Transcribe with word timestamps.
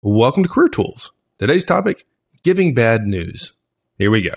Welcome 0.00 0.44
to 0.44 0.48
Career 0.48 0.68
Tools. 0.68 1.10
Today's 1.38 1.64
topic 1.64 2.04
giving 2.44 2.72
bad 2.72 3.02
news. 3.02 3.54
Here 3.96 4.12
we 4.12 4.22
go. 4.22 4.30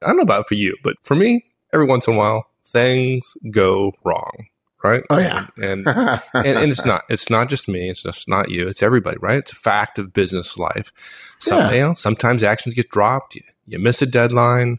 I 0.00 0.06
don't 0.06 0.16
know 0.16 0.22
about 0.22 0.48
for 0.48 0.54
you, 0.54 0.74
but 0.82 0.96
for 1.02 1.14
me, 1.14 1.44
every 1.70 1.84
once 1.84 2.08
in 2.08 2.14
a 2.14 2.16
while, 2.16 2.46
things 2.64 3.36
go 3.50 3.92
wrong 4.06 4.46
right? 4.84 5.02
Oh 5.10 5.18
yeah, 5.18 5.46
and, 5.56 5.86
and 5.88 6.20
and, 6.34 6.70
it's 6.70 6.84
not 6.84 7.02
it's 7.08 7.30
not 7.30 7.48
just 7.48 7.66
me. 7.66 7.88
It's 7.88 8.02
just 8.02 8.28
not 8.28 8.50
you. 8.50 8.68
It's 8.68 8.82
everybody, 8.82 9.16
right? 9.20 9.38
It's 9.38 9.52
a 9.52 9.56
fact 9.56 9.98
of 9.98 10.12
business 10.12 10.58
life. 10.58 10.92
Some, 11.40 11.60
yeah. 11.60 11.72
you 11.72 11.80
know, 11.80 11.94
sometimes 11.94 12.42
actions 12.42 12.74
get 12.74 12.90
dropped. 12.90 13.34
You, 13.34 13.42
you 13.66 13.78
miss 13.78 14.02
a 14.02 14.06
deadline. 14.06 14.78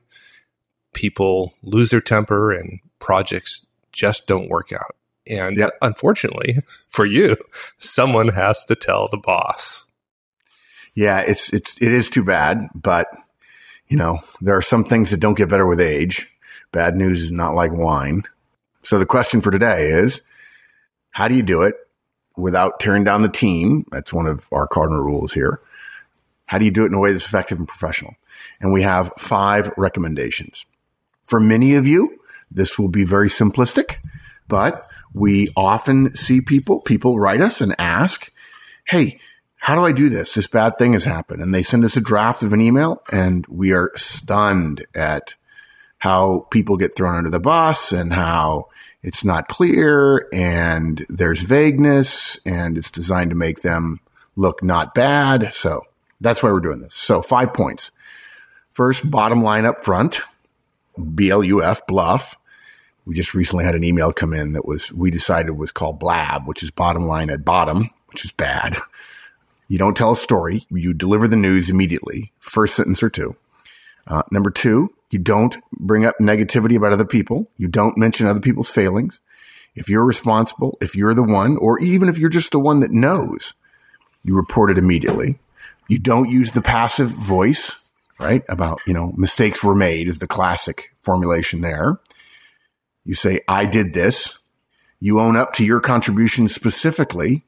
People 0.94 1.54
lose 1.64 1.90
their 1.90 2.02
temper, 2.02 2.52
and 2.52 2.80
projects 3.00 3.66
just 3.92 4.28
don't 4.28 4.50
work 4.50 4.72
out. 4.72 4.96
And 5.28 5.58
yep. 5.58 5.72
unfortunately 5.82 6.58
for 6.88 7.06
you, 7.06 7.36
someone 7.78 8.28
has 8.30 8.64
to 8.66 8.76
tell 8.76 9.08
the 9.10 9.18
boss. 9.18 9.90
Yeah, 10.94 11.20
it's 11.20 11.52
it's 11.52 11.82
it 11.82 11.92
is 11.92 12.10
too 12.10 12.24
bad, 12.24 12.68
but 12.76 13.08
you 13.88 13.98
know 13.98 14.20
there 14.40 14.56
are 14.56 14.62
some 14.62 14.84
things 14.84 15.10
that 15.12 15.20
don't 15.20 15.38
get 15.38 15.50
better 15.50 15.66
with 15.66 15.82
age. 15.82 16.32
Bad 16.72 16.96
news 16.96 17.22
is 17.22 17.32
not 17.32 17.56
like 17.56 17.72
wine. 17.72 18.24
So 18.86 19.00
the 19.00 19.06
question 19.08 19.42
for 19.42 19.50
today 19.50 19.90
is 19.90 20.22
how 21.10 21.28
do 21.28 21.34
you 21.34 21.42
do 21.42 21.64
it 21.64 21.76
without 22.38 22.80
tearing 22.80 23.04
down 23.04 23.24
the 23.24 23.30
team? 23.30 23.86
That's 23.92 24.14
one 24.14 24.28
of 24.28 24.48
our 24.52 24.68
cardinal 24.68 25.02
rules 25.02 25.34
here. 25.34 25.60
How 26.46 26.60
do 26.60 26.66
you 26.66 26.72
do 26.72 26.84
it 26.84 26.88
in 26.88 26.94
a 26.94 27.00
way 27.00 27.12
that's 27.12 27.26
effective 27.26 27.58
and 27.58 27.68
professional? 27.68 28.14
And 28.62 28.72
we 28.72 28.84
have 28.84 29.12
five 29.18 29.74
recommendations. 29.76 30.68
For 31.24 31.40
many 31.40 31.74
of 31.74 31.88
you, 31.88 32.20
this 32.52 32.78
will 32.78 32.88
be 32.88 33.06
very 33.06 33.28
simplistic, 33.28 33.98
but 34.48 34.86
we 35.16 35.48
often 35.58 36.16
see 36.16 36.42
people, 36.42 36.82
people 36.82 37.20
write 37.20 37.42
us 37.42 37.62
and 37.62 37.74
ask, 37.80 38.32
Hey, 38.88 39.20
how 39.56 39.74
do 39.74 39.82
I 39.82 39.94
do 39.94 40.10
this? 40.10 40.36
This 40.36 40.46
bad 40.46 40.78
thing 40.78 40.94
has 40.94 41.06
happened. 41.06 41.42
And 41.42 41.56
they 41.56 41.64
send 41.64 41.86
us 41.86 41.98
a 41.98 42.02
draft 42.02 42.44
of 42.44 42.54
an 42.54 42.62
email 42.62 43.02
and 43.12 43.48
we 43.48 43.74
are 43.74 43.92
stunned 43.96 44.86
at 44.94 45.34
how 45.98 46.46
people 46.52 46.78
get 46.78 46.96
thrown 46.96 47.16
under 47.16 47.32
the 47.32 47.40
bus 47.40 47.92
and 47.92 48.14
how 48.14 48.68
it's 49.06 49.24
not 49.24 49.48
clear 49.48 50.28
and 50.34 51.06
there's 51.10 51.44
vagueness 51.44 52.40
and 52.44 52.76
it's 52.76 52.90
designed 52.90 53.30
to 53.30 53.36
make 53.36 53.62
them 53.62 54.00
look 54.36 54.64
not 54.64 54.96
bad. 54.96 55.54
So 55.54 55.86
that's 56.20 56.42
why 56.42 56.52
we're 56.52 56.60
doing 56.60 56.82
this. 56.82 56.96
So 56.96 57.22
five 57.22 57.54
points. 57.54 57.92
First, 58.72 59.10
bottom 59.10 59.44
line 59.44 59.64
up 59.64 59.78
front, 59.78 60.22
BLUF, 60.98 61.86
bluff. 61.86 62.36
We 63.06 63.14
just 63.14 63.36
recently 63.36 63.64
had 63.64 63.76
an 63.76 63.84
email 63.84 64.12
come 64.12 64.34
in 64.34 64.54
that 64.54 64.66
was, 64.66 64.92
we 64.92 65.12
decided 65.12 65.52
was 65.52 65.72
called 65.72 66.00
blab, 66.00 66.48
which 66.48 66.64
is 66.64 66.72
bottom 66.72 67.06
line 67.06 67.30
at 67.30 67.46
bottom, 67.46 67.92
which 68.08 68.26
is 68.26 68.32
bad. 68.32 68.76
You 69.68 69.78
don't 69.78 69.96
tell 69.96 70.14
a 70.14 70.18
story. 70.18 70.66
You 70.72 70.96
deliver 70.96 71.28
the 71.28 71.36
news 71.36 71.70
immediately, 71.70 72.32
first 72.40 72.76
sentence 72.76 73.04
or 73.04 73.12
two. 73.12 73.36
Uh, 74.08 74.24
number 74.32 74.50
two, 74.50 74.92
you 75.16 75.20
don't 75.20 75.56
bring 75.72 76.04
up 76.04 76.16
negativity 76.20 76.76
about 76.76 76.92
other 76.92 77.06
people. 77.06 77.50
You 77.56 77.70
don't 77.70 77.98
mention 77.98 78.28
other 78.28 78.42
people's 78.42 78.70
failings. 78.70 79.22
If 79.74 79.88
you're 79.88 80.04
responsible, 80.04 80.78
if 80.82 80.94
you're 80.94 81.14
the 81.14 81.24
one, 81.24 81.56
or 81.56 81.80
even 81.80 82.10
if 82.10 82.18
you're 82.18 82.30
just 82.30 82.52
the 82.52 82.60
one 82.60 82.82
that 82.82 82.92
knows, 82.92 83.54
you 84.26 84.36
report 84.36 84.72
it 84.72 84.78
immediately. 84.78 85.40
You 85.88 86.00
don't 86.00 86.30
use 86.30 86.52
the 86.52 86.62
passive 86.62 87.08
voice, 87.08 87.82
right? 88.20 88.44
About, 88.50 88.82
you 88.86 88.94
know, 88.94 89.14
mistakes 89.16 89.64
were 89.64 89.74
made 89.74 90.10
is 90.10 90.20
the 90.20 90.28
classic 90.28 90.92
formulation 90.98 91.62
there. 91.62 91.98
You 93.06 93.14
say, 93.14 93.40
I 93.48 93.68
did 93.68 93.94
this. 93.94 94.38
You 95.00 95.22
own 95.22 95.38
up 95.38 95.54
to 95.54 95.64
your 95.64 95.80
contribution 95.80 96.50
specifically 96.50 97.46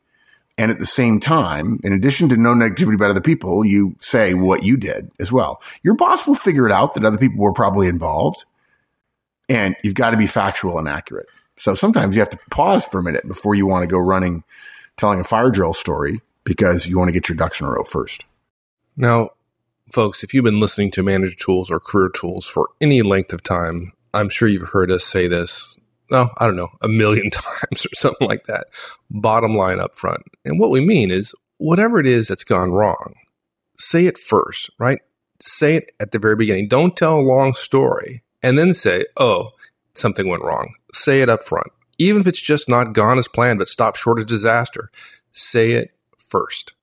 and 0.58 0.72
at 0.72 0.80
the 0.80 0.86
same 0.86 1.20
time, 1.20 1.80
in 1.84 1.94
addition 1.94 2.30
to 2.30 2.38
no 2.38 2.54
negativity 2.54 2.96
about 2.96 3.12
other 3.12 3.22
people, 3.22 3.64
you 3.64 3.96
say 4.00 4.34
what 4.34 4.64
you 4.64 4.76
did 4.76 5.12
as 5.20 5.32
well. 5.32 5.62
Your 5.84 5.94
boss 5.94 6.26
will 6.26 6.36
figure 6.36 6.66
it 6.66 6.72
out 6.72 6.96
that 6.96 7.06
other 7.06 7.18
people 7.18 7.38
were 7.38 7.54
probably 7.54 7.88
involved. 7.88 8.44
And 9.50 9.76
you've 9.84 9.94
got 9.94 10.10
to 10.12 10.18
be 10.18 10.26
factual 10.26 10.80
and 10.80 10.90
accurate. 10.90 11.28
So 11.58 11.76
sometimes 11.76 12.16
you 12.16 12.22
have 12.22 12.30
to 12.32 12.40
pause 12.50 12.86
for 12.86 13.00
a 13.00 13.04
minute 13.04 13.28
before 13.28 13.56
you 13.56 13.66
want 13.66 13.84
to 13.84 13.88
go 13.88 14.00
running, 14.00 14.44
telling 14.98 15.20
a 15.20 15.24
fire 15.24 15.52
drill 15.52 15.74
story 15.74 16.22
because 16.44 16.88
you 16.88 16.98
want 16.98 17.10
to 17.10 17.14
get 17.14 17.30
your 17.30 17.36
ducks 17.36 17.62
in 17.62 17.68
a 17.68 17.72
row 17.72 17.84
first. 17.84 18.26
Now, 18.96 19.30
folks, 19.92 20.24
if 20.24 20.34
you've 20.34 20.44
been 20.44 20.60
listening 20.60 20.92
to 20.92 21.04
Manager 21.04 21.36
Tools 21.36 21.70
or 21.70 21.80
Career 21.80 22.10
Tools 22.10 22.48
for 22.48 22.70
any 22.82 23.04
length 23.04 23.32
of 23.32 23.44
time, 23.44 23.94
I'm 24.14 24.30
sure 24.30 24.48
you've 24.48 24.70
heard 24.70 24.92
us 24.92 25.04
say 25.04 25.28
this 25.28 25.80
no, 26.12 26.30
I 26.38 26.46
don't 26.46 26.56
know, 26.56 26.70
a 26.82 26.88
million 26.88 27.30
times 27.32 27.86
or 27.86 27.94
something 27.94 28.28
like 28.28 28.46
that. 28.46 28.68
Bottom 29.10 29.54
line 29.54 29.80
up 29.80 29.96
front. 29.96 30.24
And 30.46 30.60
what 30.60 30.70
we 30.70 30.82
mean 30.82 31.12
is 31.12 31.34
whatever 31.58 32.00
it 32.00 32.08
is 32.08 32.28
that's 32.28 32.44
gone 32.44 32.72
wrong, 32.72 33.16
say 33.78 34.06
it 34.06 34.18
first, 34.18 34.70
right? 34.80 35.00
Say 35.40 35.76
it 35.76 35.92
at 36.00 36.12
the 36.12 36.20
very 36.20 36.36
beginning. 36.36 36.68
Don't 36.68 36.96
tell 36.96 37.20
a 37.20 37.22
long 37.22 37.54
story 37.54 38.24
and 38.42 38.58
then 38.58 38.74
say, 38.74 39.06
oh, 39.18 39.52
something 39.94 40.28
went 40.28 40.44
wrong. 40.44 40.74
Say 40.94 41.22
it 41.22 41.30
up 41.30 41.44
front. 41.44 41.68
Even 42.00 42.22
if 42.22 42.28
it's 42.28 42.42
just 42.42 42.70
not 42.70 42.94
gone 42.94 43.18
as 43.18 43.28
planned, 43.28 43.60
but 43.60 43.68
stop 43.68 43.96
short 43.96 44.20
of 44.20 44.28
disaster, 44.28 44.90
say 45.30 45.72
it 45.72 45.96
first. 46.18 46.74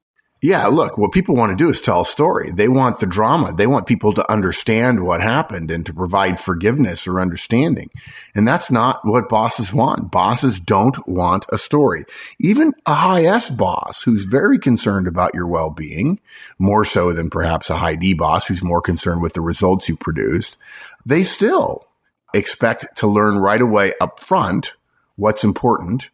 Yeah, 0.45 0.67
look, 0.67 0.99
what 0.99 1.13
people 1.13 1.35
want 1.35 1.53
to 1.53 1.65
do 1.65 1.71
is 1.71 1.81
tell 1.81 2.03
a 2.03 2.05
story. 2.05 2.51
They 2.51 2.69
want 2.69 3.01
the 3.01 3.07
drama. 3.07 3.55
They 3.55 3.67
want 3.67 3.87
people 3.87 4.13
to 4.13 4.31
understand 4.31 5.03
what 5.03 5.23
happened 5.23 5.71
and 5.71 5.87
to 5.87 5.95
provide 5.95 6.39
forgiveness 6.39 7.07
or 7.07 7.19
understanding. 7.19 7.89
And 8.35 8.47
that's 8.47 8.71
not 8.71 9.07
what 9.07 9.31
bosses 9.31 9.73
want. 9.73 10.11
Bosses 10.11 10.61
don't 10.61 11.09
want 11.09 11.47
a 11.51 11.57
story. 11.57 12.05
Even 12.39 12.75
a 12.85 12.93
high 12.93 13.25
S 13.25 13.49
boss 13.49 14.03
who's 14.03 14.25
very 14.25 14.59
concerned 14.59 15.09
about 15.09 15.35
your 15.35 15.47
well-being, 15.47 16.21
more 16.59 16.85
so 16.85 17.15
than 17.15 17.31
perhaps 17.31 17.71
a 17.71 17.79
high 17.79 17.97
D 17.97 18.13
boss 18.13 18.47
who's 18.47 18.63
more 18.63 18.83
concerned 18.83 19.23
with 19.23 19.33
the 19.33 19.41
results 19.41 19.89
you 19.89 19.97
produced, 19.97 20.59
they 21.07 21.23
still 21.23 21.87
expect 22.35 22.85
to 22.99 23.07
learn 23.07 23.39
right 23.39 23.63
away 23.63 23.95
up 23.99 24.21
front 24.21 24.75
what's 25.17 25.43
important. 25.43 26.11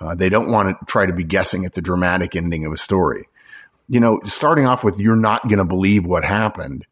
Uh, 0.00 0.16
they 0.16 0.28
don't 0.28 0.50
want 0.50 0.68
to 0.68 0.84
try 0.86 1.06
to 1.06 1.12
be 1.12 1.22
guessing 1.22 1.64
at 1.64 1.74
the 1.74 1.80
dramatic 1.80 2.34
ending 2.34 2.66
of 2.66 2.72
a 2.72 2.76
story 2.76 3.28
you 3.88 4.00
know, 4.00 4.20
starting 4.24 4.66
off 4.66 4.84
with, 4.84 5.00
you're 5.00 5.16
not 5.16 5.48
going 5.48 5.58
to 5.58 5.64
believe 5.64 6.04
what 6.04 6.24
happened. 6.24 6.86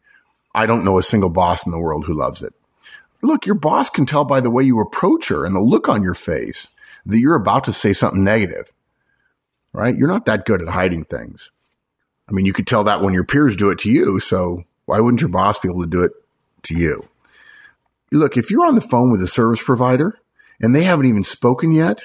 I 0.54 0.66
don't 0.66 0.84
know 0.84 0.98
a 0.98 1.02
single 1.02 1.28
boss 1.28 1.66
in 1.66 1.72
the 1.72 1.78
world 1.78 2.06
who 2.06 2.14
loves 2.14 2.42
it. 2.42 2.54
Look, 3.22 3.46
your 3.46 3.54
boss 3.54 3.90
can 3.90 4.06
tell 4.06 4.24
by 4.24 4.40
the 4.40 4.50
way 4.50 4.64
you 4.64 4.80
approach 4.80 5.28
her 5.28 5.44
and 5.44 5.54
the 5.54 5.60
look 5.60 5.88
on 5.88 6.02
your 6.02 6.14
face 6.14 6.70
that 7.04 7.18
you're 7.18 7.34
about 7.34 7.64
to 7.64 7.72
say 7.72 7.92
something 7.92 8.24
negative, 8.24 8.72
right? 9.72 9.96
You're 9.96 10.08
not 10.08 10.26
that 10.26 10.44
good 10.44 10.62
at 10.62 10.68
hiding 10.68 11.04
things. 11.04 11.50
I 12.28 12.32
mean, 12.32 12.46
you 12.46 12.52
could 12.52 12.66
tell 12.66 12.84
that 12.84 13.02
when 13.02 13.14
your 13.14 13.24
peers 13.24 13.56
do 13.56 13.70
it 13.70 13.78
to 13.80 13.90
you. 13.90 14.18
So 14.18 14.64
why 14.86 15.00
wouldn't 15.00 15.20
your 15.20 15.30
boss 15.30 15.58
be 15.58 15.68
able 15.68 15.82
to 15.82 15.90
do 15.90 16.02
it 16.02 16.12
to 16.64 16.74
you? 16.74 17.08
Look, 18.12 18.36
if 18.36 18.50
you're 18.50 18.66
on 18.66 18.74
the 18.74 18.80
phone 18.80 19.12
with 19.12 19.22
a 19.22 19.28
service 19.28 19.62
provider 19.62 20.18
and 20.60 20.74
they 20.74 20.84
haven't 20.84 21.06
even 21.06 21.24
spoken 21.24 21.72
yet, 21.72 22.04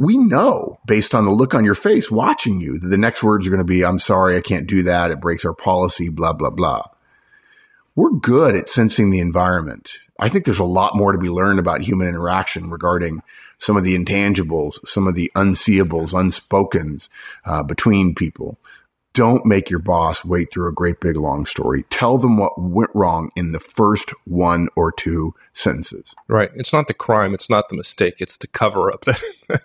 we 0.00 0.16
know 0.16 0.80
based 0.86 1.14
on 1.14 1.26
the 1.26 1.30
look 1.30 1.52
on 1.52 1.62
your 1.62 1.74
face 1.74 2.10
watching 2.10 2.58
you 2.58 2.78
that 2.78 2.88
the 2.88 2.96
next 2.96 3.22
words 3.22 3.46
are 3.46 3.50
going 3.50 3.60
to 3.60 3.70
be, 3.70 3.84
I'm 3.84 3.98
sorry, 3.98 4.34
I 4.34 4.40
can't 4.40 4.66
do 4.66 4.82
that. 4.84 5.10
It 5.10 5.20
breaks 5.20 5.44
our 5.44 5.52
policy, 5.52 6.08
blah, 6.08 6.32
blah, 6.32 6.48
blah. 6.48 6.84
We're 7.94 8.12
good 8.12 8.56
at 8.56 8.70
sensing 8.70 9.10
the 9.10 9.18
environment. 9.18 9.98
I 10.18 10.30
think 10.30 10.46
there's 10.46 10.58
a 10.58 10.64
lot 10.64 10.96
more 10.96 11.12
to 11.12 11.18
be 11.18 11.28
learned 11.28 11.58
about 11.58 11.82
human 11.82 12.08
interaction 12.08 12.70
regarding 12.70 13.22
some 13.58 13.76
of 13.76 13.84
the 13.84 13.94
intangibles, 13.94 14.78
some 14.88 15.06
of 15.06 15.14
the 15.14 15.30
unseeables, 15.34 16.14
unspokens 16.14 17.10
uh, 17.44 17.62
between 17.62 18.14
people 18.14 18.56
don't 19.12 19.44
make 19.44 19.70
your 19.70 19.80
boss 19.80 20.24
wait 20.24 20.50
through 20.52 20.68
a 20.68 20.72
great 20.72 21.00
big 21.00 21.16
long 21.16 21.44
story. 21.44 21.84
Tell 21.90 22.16
them 22.18 22.36
what 22.36 22.60
went 22.60 22.90
wrong 22.94 23.30
in 23.34 23.52
the 23.52 23.58
first 23.58 24.12
one 24.24 24.68
or 24.76 24.92
two 24.92 25.34
sentences. 25.52 26.14
Right. 26.28 26.50
It's 26.54 26.72
not 26.72 26.86
the 26.86 26.94
crime. 26.94 27.34
It's 27.34 27.50
not 27.50 27.68
the 27.68 27.76
mistake. 27.76 28.20
It's 28.20 28.36
the 28.36 28.46
cover 28.46 28.90
up 28.90 29.00
that, 29.04 29.20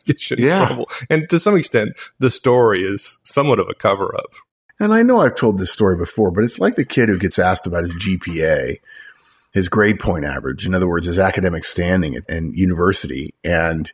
gets 0.06 0.32
you 0.32 0.38
in 0.38 0.46
yeah. 0.46 0.66
trouble. 0.66 0.90
And 1.10 1.30
to 1.30 1.40
some 1.40 1.56
extent, 1.56 1.98
the 2.20 2.32
story 2.32 2.84
is 2.84 3.20
somewhat 3.24 3.60
of 3.60 3.70
a 3.70 3.76
cover 3.76 4.16
up. 4.16 4.34
And 4.80 4.94
I 4.94 5.04
know 5.04 5.22
I've 5.22 5.36
told 5.36 5.58
this 5.58 5.72
story 5.72 5.96
before, 5.96 6.32
but 6.32 6.44
it's 6.44 6.60
like 6.60 6.76
the 6.76 6.84
kid 6.84 7.10
who 7.10 7.18
gets 7.18 7.40
asked 7.40 7.68
about 7.68 7.84
his 7.84 7.96
GPA, 7.96 8.80
his 9.54 9.70
grade 9.70 10.00
point 10.00 10.26
average. 10.26 10.66
In 10.66 10.74
other 10.74 10.88
words, 10.88 11.06
his 11.06 11.20
academic 11.20 11.64
standing 11.64 12.16
at, 12.16 12.30
in 12.30 12.54
university. 12.56 13.34
And 13.44 13.92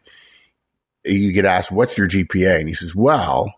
you 1.04 1.34
get 1.34 1.46
asked, 1.46 1.72
what's 1.72 1.98
your 1.98 2.08
GPA? 2.08 2.60
And 2.60 2.68
he 2.68 2.74
says, 2.74 2.96
well, 2.96 3.54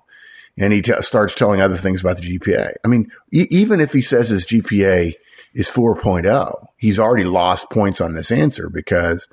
and 0.57 0.73
he 0.73 0.81
t- 0.81 0.93
starts 1.01 1.35
telling 1.35 1.61
other 1.61 1.77
things 1.77 2.01
about 2.01 2.17
the 2.17 2.37
GPA. 2.37 2.73
I 2.83 2.87
mean, 2.87 3.11
e- 3.31 3.47
even 3.49 3.79
if 3.79 3.93
he 3.93 4.01
says 4.01 4.29
his 4.29 4.45
GPA 4.45 5.13
is 5.53 5.69
4.0, 5.69 6.67
he's 6.77 6.99
already 6.99 7.23
lost 7.23 7.69
points 7.69 8.01
on 8.01 8.13
this 8.13 8.31
answer 8.31 8.69
because 8.69 9.27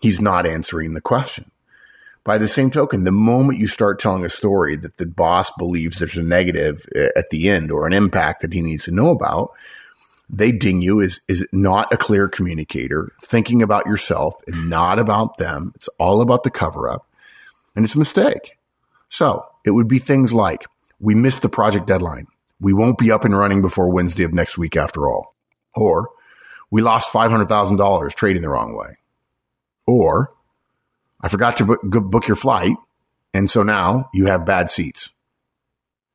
he's 0.00 0.20
not 0.20 0.46
answering 0.46 0.94
the 0.94 1.00
question. 1.00 1.50
By 2.24 2.38
the 2.38 2.48
same 2.48 2.70
token, 2.70 3.04
the 3.04 3.12
moment 3.12 3.60
you 3.60 3.68
start 3.68 4.00
telling 4.00 4.24
a 4.24 4.28
story 4.28 4.74
that 4.76 4.96
the 4.96 5.06
boss 5.06 5.52
believes 5.52 5.98
there's 5.98 6.16
a 6.16 6.22
negative 6.22 6.84
uh, 6.96 7.08
at 7.14 7.30
the 7.30 7.48
end 7.48 7.70
or 7.70 7.86
an 7.86 7.92
impact 7.92 8.42
that 8.42 8.52
he 8.52 8.60
needs 8.62 8.84
to 8.86 8.90
know 8.90 9.10
about, 9.10 9.52
they 10.28 10.50
ding 10.50 10.82
you 10.82 10.98
is 10.98 11.20
is 11.28 11.46
not 11.52 11.92
a 11.92 11.96
clear 11.96 12.26
communicator, 12.26 13.12
thinking 13.22 13.62
about 13.62 13.86
yourself 13.86 14.40
and 14.48 14.68
not 14.68 14.98
about 14.98 15.38
them. 15.38 15.70
It's 15.76 15.88
all 15.98 16.20
about 16.20 16.42
the 16.42 16.50
cover 16.50 16.90
up, 16.90 17.06
and 17.76 17.84
it's 17.84 17.94
a 17.94 17.98
mistake. 18.00 18.58
So 19.08 19.46
it 19.66 19.72
would 19.72 19.88
be 19.88 19.98
things 19.98 20.32
like 20.32 20.64
we 21.00 21.14
missed 21.14 21.42
the 21.42 21.48
project 21.48 21.86
deadline. 21.86 22.28
We 22.60 22.72
won't 22.72 22.98
be 22.98 23.10
up 23.10 23.24
and 23.24 23.36
running 23.36 23.60
before 23.60 23.92
Wednesday 23.92 24.24
of 24.24 24.32
next 24.32 24.56
week 24.56 24.76
after 24.76 25.08
all. 25.08 25.34
Or 25.74 26.08
we 26.70 26.80
lost 26.80 27.12
$500,000 27.12 28.14
trading 28.14 28.42
the 28.42 28.48
wrong 28.48 28.74
way. 28.74 28.96
Or 29.86 30.32
I 31.20 31.28
forgot 31.28 31.58
to 31.58 31.78
book, 31.82 32.28
your 32.28 32.36
flight. 32.36 32.76
And 33.34 33.50
so 33.50 33.62
now 33.62 34.08
you 34.14 34.26
have 34.26 34.46
bad 34.46 34.70
seats. 34.70 35.10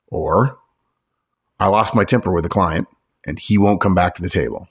Or 0.08 0.58
I 1.60 1.68
lost 1.68 1.94
my 1.94 2.06
temper 2.06 2.32
with 2.32 2.46
a 2.46 2.50
client 2.50 2.88
and 3.26 3.38
he 3.38 3.58
won't 3.58 3.82
come 3.82 3.94
back 3.94 4.16
to 4.16 4.22
the 4.22 4.30
table. 4.30 4.68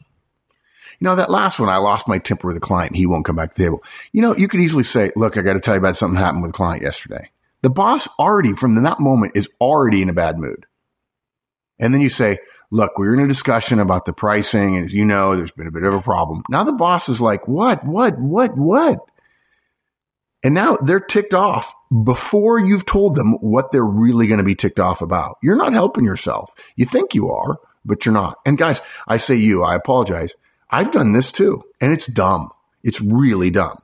You 0.99 1.05
know, 1.05 1.17
that 1.17 1.31
last 1.31 1.61
one, 1.61 1.69
I 1.69 1.77
lost 1.77 2.09
my 2.09 2.19
temper 2.19 2.49
with 2.49 2.57
a 2.57 2.61
client 2.61 2.91
and 2.91 2.97
he 2.97 3.07
won't 3.07 3.25
come 3.25 3.37
back 3.37 3.55
to 3.55 3.59
the 3.59 3.65
table. 3.65 3.85
You 4.13 4.23
know, 4.23 4.37
you 4.37 4.49
could 4.49 4.61
easily 4.61 4.83
say, 4.83 5.13
look, 5.17 5.37
I 5.37 5.43
got 5.43 5.55
to 5.55 5.61
tell 5.61 5.75
you 5.75 5.81
about 5.81 5.97
something 5.97 6.19
happened 6.19 6.43
with 6.43 6.51
a 6.51 6.55
client 6.55 6.83
yesterday. 6.83 7.31
The 7.63 7.71
boss 7.71 8.09
already 8.19 8.55
from 8.55 8.83
that 8.83 9.01
moment 9.01 9.33
is 9.35 9.51
already 9.61 10.03
in 10.03 10.09
a 10.09 10.15
bad 10.15 10.39
mood. 10.39 10.67
And 11.79 11.93
then 11.93 12.01
you 12.01 12.09
say, 12.09 12.39
look, 12.71 12.99
we 12.99 13.07
were 13.07 13.15
in 13.15 13.21
a 13.21 13.29
discussion 13.29 13.79
about 13.79 14.05
the 14.05 14.13
pricing 14.13 14.77
and 14.77 14.87
as 14.87 14.95
you 14.95 15.05
know, 15.05 15.37
there's 15.37 15.51
been 15.51 15.67
a 15.67 15.73
bit 15.73 15.83
of 15.83 15.95
a 15.95 16.03
problem. 16.03 16.43
Now 16.49 16.65
the 16.65 16.73
boss 16.73 17.09
is 17.09 17.21
like, 17.21 17.49
what, 17.49 17.85
what, 17.85 18.19
what, 18.19 18.57
what? 18.57 18.99
And 20.43 20.55
now 20.55 20.77
they're 20.77 21.01
ticked 21.01 21.35
off 21.35 21.75
before 22.05 22.59
you've 22.59 22.87
told 22.87 23.15
them 23.15 23.35
what 23.41 23.71
they're 23.71 23.85
really 23.85 24.27
going 24.27 24.39
to 24.39 24.45
be 24.45 24.55
ticked 24.55 24.81
off 24.81 25.03
about. 25.03 25.37
You're 25.43 25.57
not 25.57 25.75
helping 25.75 26.05
yourself. 26.05 26.55
You 26.77 26.87
think 26.87 27.15
you 27.15 27.31
are, 27.31 27.59
but 27.85 28.07
you're 28.07 28.15
not. 28.15 28.39
And 28.47 28.57
guys, 28.57 28.81
I 29.07 29.19
say 29.19 29.37
you, 29.37 29.63
I 29.63 29.75
apologize. 29.75 30.35
I've 30.71 30.93
done 30.93 31.13
this 31.13 31.31
too, 31.31 31.65
and 31.81 31.93
it's 31.93 32.07
dumb. 32.07 32.51
It's 32.83 33.01
really 33.01 33.51
dumb. 33.51 33.79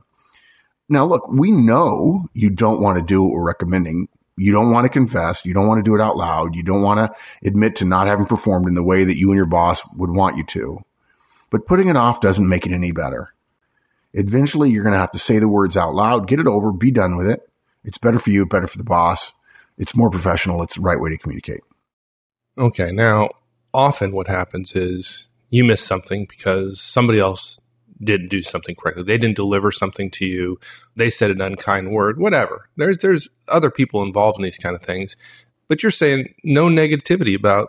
Now, 0.89 1.05
look, 1.05 1.29
we 1.29 1.51
know 1.51 2.29
you 2.33 2.51
don't 2.51 2.81
want 2.81 2.99
to 2.99 3.05
do 3.05 3.23
what 3.23 3.33
we're 3.33 3.47
recommending. 3.47 4.09
You 4.37 4.53
don't 4.53 4.71
want 4.71 4.85
to 4.85 4.91
confess. 4.91 5.45
You 5.45 5.55
don't 5.55 5.67
want 5.67 5.85
to 5.85 5.89
do 5.89 5.95
it 5.95 6.01
out 6.01 6.17
loud. 6.17 6.55
You 6.55 6.63
don't 6.63 6.83
want 6.83 6.99
to 6.99 7.49
admit 7.49 7.77
to 7.77 7.85
not 7.85 8.07
having 8.07 8.27
performed 8.27 8.69
in 8.69 8.75
the 8.75 8.85
way 8.85 9.05
that 9.05 9.17
you 9.17 9.31
and 9.31 9.37
your 9.37 9.47
boss 9.47 9.83
would 9.95 10.11
want 10.11 10.37
you 10.37 10.45
to. 10.45 10.85
But 11.51 11.67
putting 11.67 11.89
it 11.89 11.97
off 11.97 12.21
doesn't 12.21 12.49
make 12.49 12.67
it 12.67 12.73
any 12.73 12.93
better. 12.93 13.33
Eventually, 14.13 14.71
you're 14.71 14.85
going 14.85 14.93
to 14.93 14.99
have 14.99 15.11
to 15.13 15.19
say 15.19 15.39
the 15.39 15.49
words 15.49 15.77
out 15.77 15.95
loud, 15.95 16.29
get 16.29 16.41
it 16.41 16.47
over, 16.47 16.73
be 16.73 16.91
done 16.91 17.17
with 17.17 17.29
it. 17.29 17.49
It's 17.85 17.99
better 17.99 18.19
for 18.19 18.31
you, 18.31 18.47
better 18.47 18.67
for 18.67 18.79
the 18.79 18.85
boss. 18.85 19.33
It's 19.79 19.97
more 19.97 20.11
professional. 20.11 20.63
It's 20.63 20.77
the 20.77 20.83
right 20.83 21.01
way 21.01 21.11
to 21.11 21.19
communicate. 21.19 21.61
Okay. 22.59 22.91
Now, 22.93 23.31
often 23.75 24.13
what 24.13 24.27
happens 24.27 24.75
is 24.75 25.29
you 25.51 25.65
miss 25.65 25.83
something 25.83 26.27
because 26.29 26.81
somebody 26.81 27.21
else 27.21 27.61
didn't 28.03 28.29
do 28.29 28.43
something 28.43 28.75
correctly. 28.75 29.03
They 29.03 29.19
didn't 29.19 29.37
deliver 29.37 29.73
something 29.73 30.11
to 30.13 30.27
you. 30.27 30.59
They 30.97 31.11
said 31.11 31.31
an 31.31 31.41
unkind 31.41 31.91
word, 31.91 32.19
whatever. 32.19 32.69
There's 32.77 32.99
there's 32.99 33.29
other 33.49 33.71
people 33.71 34.03
involved 34.03 34.39
in 34.39 34.45
these 34.45 34.59
kind 34.59 34.75
of 34.75 34.83
things. 34.83 35.17
But 35.69 35.83
you're 35.83 35.91
saying 35.91 36.35
no 36.45 36.67
negativity 36.67 37.35
about 37.35 37.69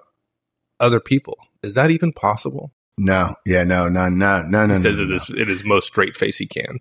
other 0.80 1.00
people. 1.00 1.38
Is 1.64 1.74
that 1.74 1.92
even 1.92 2.14
possible? 2.14 2.74
No, 2.98 3.36
yeah, 3.46 3.64
no, 3.64 3.90
no, 3.90 4.10
no, 4.10 4.42
no, 4.44 4.66
no. 4.66 4.74
He 4.74 4.80
says 4.80 4.98
no, 4.98 5.04
it 5.04 5.10
no. 5.10 5.16
is 5.16 5.30
it 5.30 5.50
is 5.50 5.64
most 5.64 5.88
straight 5.88 6.16
face 6.16 6.38
he 6.38 6.48
can. 6.48 6.80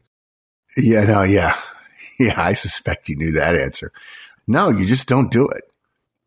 Yeah, 0.76 1.04
no, 1.04 1.22
yeah, 1.22 1.58
yeah. 2.18 2.34
I 2.36 2.54
suspect 2.54 3.08
you 3.08 3.16
knew 3.16 3.32
that 3.32 3.54
answer. 3.54 3.92
No, 4.46 4.70
you 4.70 4.86
just 4.86 5.08
don't 5.08 5.30
do 5.30 5.48
it. 5.48 5.64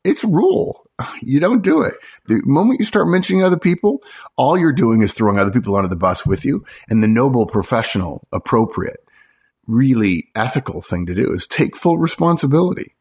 It's 0.04 0.24
rule. 0.24 0.89
You 1.22 1.40
don't 1.40 1.62
do 1.62 1.82
it. 1.82 1.96
The 2.26 2.42
moment 2.46 2.80
you 2.80 2.86
start 2.86 3.08
mentioning 3.08 3.44
other 3.44 3.58
people, 3.58 4.04
all 4.36 4.58
you're 4.58 4.74
doing 4.74 5.02
is 5.02 5.14
throwing 5.14 5.38
other 5.38 5.52
people 5.52 5.76
under 5.76 5.88
the 5.88 5.96
bus 5.96 6.26
with 6.26 6.46
you. 6.46 6.66
And 6.90 7.04
the 7.04 7.08
noble, 7.08 7.46
professional, 7.46 8.28
appropriate, 8.32 9.04
really 9.68 10.30
ethical 10.36 10.82
thing 10.82 11.06
to 11.06 11.16
do 11.16 11.32
is 11.32 11.48
take 11.48 11.76
full 11.76 11.98
responsibility. 11.98 12.96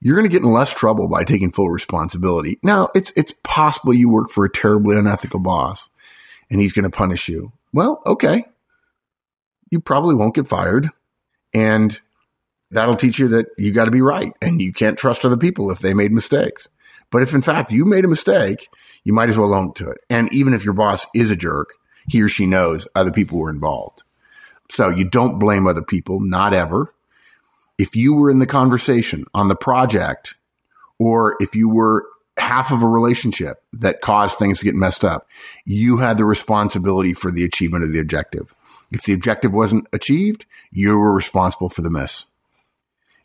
You're 0.00 0.16
going 0.16 0.28
to 0.28 0.32
get 0.32 0.44
in 0.44 0.52
less 0.52 0.74
trouble 0.74 1.08
by 1.08 1.24
taking 1.24 1.50
full 1.50 1.70
responsibility. 1.70 2.58
Now, 2.62 2.90
it's 2.94 3.12
it's 3.16 3.34
possible 3.42 3.94
you 3.94 4.10
work 4.10 4.30
for 4.30 4.44
a 4.44 4.52
terribly 4.52 4.96
unethical 4.96 5.40
boss 5.40 5.88
and 6.50 6.60
he's 6.60 6.74
going 6.74 6.88
to 6.88 6.96
punish 6.96 7.28
you. 7.28 7.52
Well, 7.72 8.02
okay. 8.06 8.44
You 9.70 9.80
probably 9.80 10.14
won't 10.14 10.34
get 10.34 10.46
fired. 10.46 10.90
And 11.54 11.98
that'll 12.70 12.96
teach 12.96 13.18
you 13.18 13.28
that 13.28 13.46
you 13.56 13.72
got 13.72 13.86
to 13.86 13.90
be 13.90 14.02
right 14.02 14.32
and 14.42 14.60
you 14.60 14.72
can't 14.72 14.98
trust 14.98 15.24
other 15.24 15.36
people 15.36 15.70
if 15.70 15.78
they 15.78 15.94
made 15.94 16.12
mistakes. 16.12 16.68
But 17.10 17.22
if 17.22 17.34
in 17.34 17.42
fact 17.42 17.72
you 17.72 17.84
made 17.84 18.04
a 18.04 18.08
mistake, 18.08 18.68
you 19.04 19.12
might 19.12 19.28
as 19.28 19.38
well 19.38 19.54
own 19.54 19.72
to 19.74 19.88
it. 19.90 19.98
And 20.10 20.32
even 20.32 20.54
if 20.54 20.64
your 20.64 20.74
boss 20.74 21.06
is 21.14 21.30
a 21.30 21.36
jerk, 21.36 21.74
he 22.08 22.22
or 22.22 22.28
she 22.28 22.46
knows 22.46 22.88
other 22.94 23.12
people 23.12 23.38
were 23.38 23.50
involved. 23.50 24.02
So 24.70 24.88
you 24.88 25.08
don't 25.08 25.38
blame 25.38 25.66
other 25.66 25.82
people, 25.82 26.20
not 26.20 26.52
ever. 26.52 26.92
If 27.78 27.94
you 27.94 28.14
were 28.14 28.30
in 28.30 28.38
the 28.38 28.46
conversation 28.46 29.24
on 29.34 29.48
the 29.48 29.56
project, 29.56 30.34
or 30.98 31.36
if 31.40 31.54
you 31.54 31.68
were 31.68 32.06
half 32.38 32.72
of 32.72 32.82
a 32.82 32.88
relationship 32.88 33.62
that 33.72 34.00
caused 34.00 34.38
things 34.38 34.58
to 34.58 34.64
get 34.64 34.74
messed 34.74 35.04
up, 35.04 35.28
you 35.64 35.98
had 35.98 36.18
the 36.18 36.24
responsibility 36.24 37.14
for 37.14 37.30
the 37.30 37.44
achievement 37.44 37.84
of 37.84 37.92
the 37.92 38.00
objective. 38.00 38.54
If 38.90 39.02
the 39.02 39.12
objective 39.12 39.52
wasn't 39.52 39.88
achieved, 39.92 40.46
you 40.70 40.98
were 40.98 41.14
responsible 41.14 41.68
for 41.68 41.82
the 41.82 41.90
miss. 41.90 42.26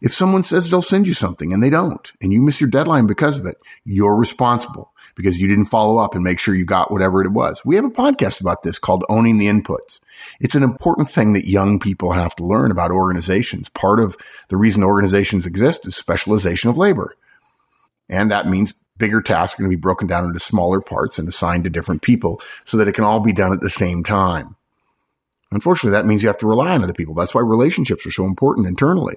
If 0.01 0.13
someone 0.13 0.43
says 0.43 0.69
they'll 0.69 0.81
send 0.81 1.05
you 1.05 1.13
something 1.13 1.53
and 1.53 1.63
they 1.63 1.69
don't, 1.69 2.11
and 2.21 2.33
you 2.33 2.41
miss 2.41 2.59
your 2.59 2.69
deadline 2.69 3.05
because 3.05 3.37
of 3.37 3.45
it, 3.45 3.57
you're 3.85 4.15
responsible 4.15 4.91
because 5.15 5.39
you 5.39 5.47
didn't 5.47 5.65
follow 5.65 5.97
up 5.97 6.15
and 6.15 6.23
make 6.23 6.39
sure 6.39 6.55
you 6.55 6.65
got 6.65 6.91
whatever 6.91 7.21
it 7.21 7.31
was. 7.31 7.63
We 7.63 7.75
have 7.75 7.85
a 7.85 7.89
podcast 7.89 8.41
about 8.41 8.63
this 8.63 8.79
called 8.79 9.05
Owning 9.09 9.37
the 9.37 9.47
Inputs. 9.47 9.99
It's 10.39 10.55
an 10.55 10.63
important 10.63 11.09
thing 11.09 11.33
that 11.33 11.47
young 11.47 11.79
people 11.79 12.13
have 12.13 12.35
to 12.37 12.45
learn 12.45 12.71
about 12.71 12.91
organizations. 12.91 13.69
Part 13.69 13.99
of 13.99 14.17
the 14.47 14.57
reason 14.57 14.83
organizations 14.83 15.45
exist 15.45 15.85
is 15.85 15.95
specialization 15.95 16.69
of 16.69 16.77
labor. 16.77 17.15
And 18.09 18.31
that 18.31 18.49
means 18.49 18.73
bigger 18.97 19.21
tasks 19.21 19.59
are 19.59 19.63
going 19.63 19.71
to 19.71 19.77
be 19.77 19.81
broken 19.81 20.07
down 20.07 20.25
into 20.25 20.39
smaller 20.39 20.81
parts 20.81 21.19
and 21.19 21.27
assigned 21.27 21.63
to 21.65 21.69
different 21.69 22.01
people 22.01 22.41
so 22.63 22.77
that 22.77 22.87
it 22.87 22.93
can 22.93 23.03
all 23.03 23.19
be 23.19 23.33
done 23.33 23.53
at 23.53 23.61
the 23.61 23.69
same 23.69 24.03
time. 24.03 24.55
Unfortunately, 25.51 25.91
that 25.91 26.05
means 26.05 26.23
you 26.23 26.29
have 26.29 26.37
to 26.37 26.47
rely 26.47 26.71
on 26.71 26.83
other 26.83 26.93
people. 26.93 27.13
That's 27.13 27.35
why 27.35 27.41
relationships 27.41 28.05
are 28.05 28.11
so 28.11 28.25
important 28.25 28.67
internally. 28.67 29.15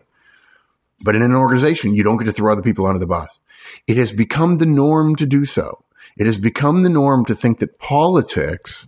But 1.01 1.17
in 1.17 1.23
an 1.23 1.35
organization, 1.35 1.95
you 1.95 2.03
don't 2.03 2.17
get 2.17 2.25
to 2.25 2.33
throw 2.33 2.53
other 2.53 2.63
people 2.63 2.87
under 2.87 2.99
the 2.99 3.07
bus. 3.07 3.41
It 3.87 3.97
has 3.97 4.13
become 4.13 4.59
the 4.59 4.67
norm 4.67 5.17
to 5.17 5.27
do 5.27 5.45
so. 5.45 5.85
It 6.17 6.27
has 6.27 6.39
become 6.39 6.83
the 6.83 6.89
norm 6.89 7.25
to 7.27 7.35
think 7.35 7.59
that 7.59 7.79
politics 7.79 8.87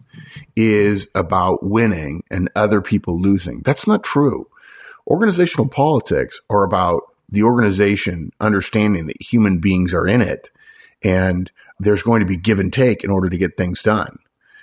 is 0.54 1.08
about 1.14 1.64
winning 1.64 2.22
and 2.30 2.50
other 2.54 2.80
people 2.80 3.18
losing. 3.18 3.62
That's 3.62 3.86
not 3.86 4.04
true. 4.04 4.48
Organizational 5.06 5.68
politics 5.68 6.40
are 6.50 6.64
about 6.64 7.02
the 7.28 7.42
organization 7.42 8.30
understanding 8.40 9.06
that 9.06 9.20
human 9.20 9.58
beings 9.58 9.92
are 9.92 10.06
in 10.06 10.22
it 10.22 10.50
and 11.02 11.50
there's 11.78 12.02
going 12.02 12.20
to 12.20 12.26
be 12.26 12.36
give 12.36 12.58
and 12.58 12.72
take 12.72 13.04
in 13.04 13.10
order 13.10 13.28
to 13.28 13.38
get 13.38 13.56
things 13.56 13.82
done. 13.82 14.18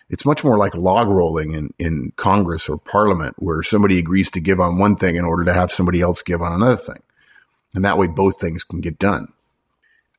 It's 0.10 0.26
much 0.26 0.44
more 0.44 0.58
like 0.58 0.76
log 0.76 1.08
rolling 1.08 1.54
in, 1.54 1.74
in 1.80 2.12
Congress 2.18 2.70
or 2.70 2.78
Parliament 2.78 3.36
where 3.40 3.64
somebody 3.64 3.98
agrees 3.98 4.30
to 4.32 4.40
give 4.40 4.60
on 4.60 4.78
one 4.78 4.96
thing 4.96 5.16
in 5.16 5.26
order 5.26 5.44
to 5.46 5.54
have 5.54 5.72
somebody 5.72 6.02
else 6.02 6.22
give 6.22 6.42
on 6.42 6.54
another 6.54 6.78
thing. 6.78 7.02
And 7.74 7.84
that 7.84 7.98
way 7.98 8.08
both 8.08 8.40
things 8.40 8.64
can 8.64 8.82
get 8.82 9.00
done. 9.00 9.28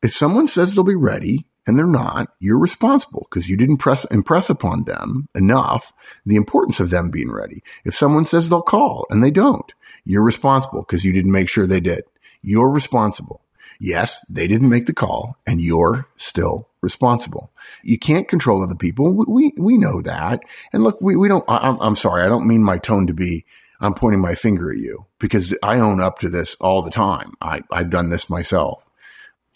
If 0.02 0.12
someone 0.12 0.49
says 0.49 0.75
they'll 0.75 0.84
be 0.84 0.94
ready 0.94 1.46
and 1.66 1.78
they're 1.78 1.87
not, 1.87 2.28
you're 2.38 2.58
responsible 2.58 3.26
because 3.30 3.49
you 3.49 3.56
didn't 3.56 3.78
press, 3.78 4.04
impress 4.06 4.50
upon 4.50 4.84
them 4.84 5.28
enough 5.34 5.92
the 6.26 6.37
importance 6.37 6.80
of 6.80 6.90
them 6.90 7.11
being 7.11 7.30
ready. 7.32 7.62
If 7.84 7.94
someone 7.94 8.26
says 8.26 8.49
they'll 8.49 8.62
call 8.62 9.06
and 9.08 9.25
they 9.25 9.30
don't, 9.30 9.73
you're 10.04 10.23
responsible 10.23 10.82
because 10.82 11.04
you 11.04 11.12
didn't 11.12 11.32
make 11.32 11.49
sure 11.49 11.66
they 11.66 11.80
did. 11.80 12.04
You're 12.42 12.70
responsible. 12.70 13.40
Yes, 13.80 14.25
they 14.28 14.46
didn't 14.46 14.68
make 14.68 14.87
the 14.87 14.92
call 14.92 15.37
and 15.46 15.61
you're 15.61 16.06
still 16.16 16.68
responsible. 16.80 17.50
You 17.82 17.99
can't 17.99 18.28
control 18.28 18.62
other 18.62 18.75
people. 18.75 19.16
We, 19.16 19.25
we, 19.26 19.52
we 19.58 19.78
know 19.78 20.02
that. 20.02 20.40
And 20.73 20.82
look, 20.82 21.00
we, 21.00 21.16
we 21.16 21.28
don't, 21.28 21.44
I, 21.49 21.76
I'm 21.80 21.96
sorry. 21.96 22.23
I 22.23 22.28
don't 22.28 22.46
mean 22.46 22.62
my 22.62 22.78
tone 22.78 23.06
to 23.06 23.14
be, 23.14 23.46
I'm 23.85 23.93
pointing 23.93 24.23
my 24.23 24.35
finger 24.35 24.71
at 24.71 24.79
you 24.79 25.05
because 25.19 25.55
I 25.62 25.79
own 25.79 26.00
up 26.00 26.19
to 26.21 26.31
this 26.31 26.55
all 26.59 26.81
the 26.81 26.91
time. 26.91 27.35
I, 27.43 27.61
I've 27.71 27.91
done 27.91 28.09
this 28.09 28.31
myself. 28.31 28.87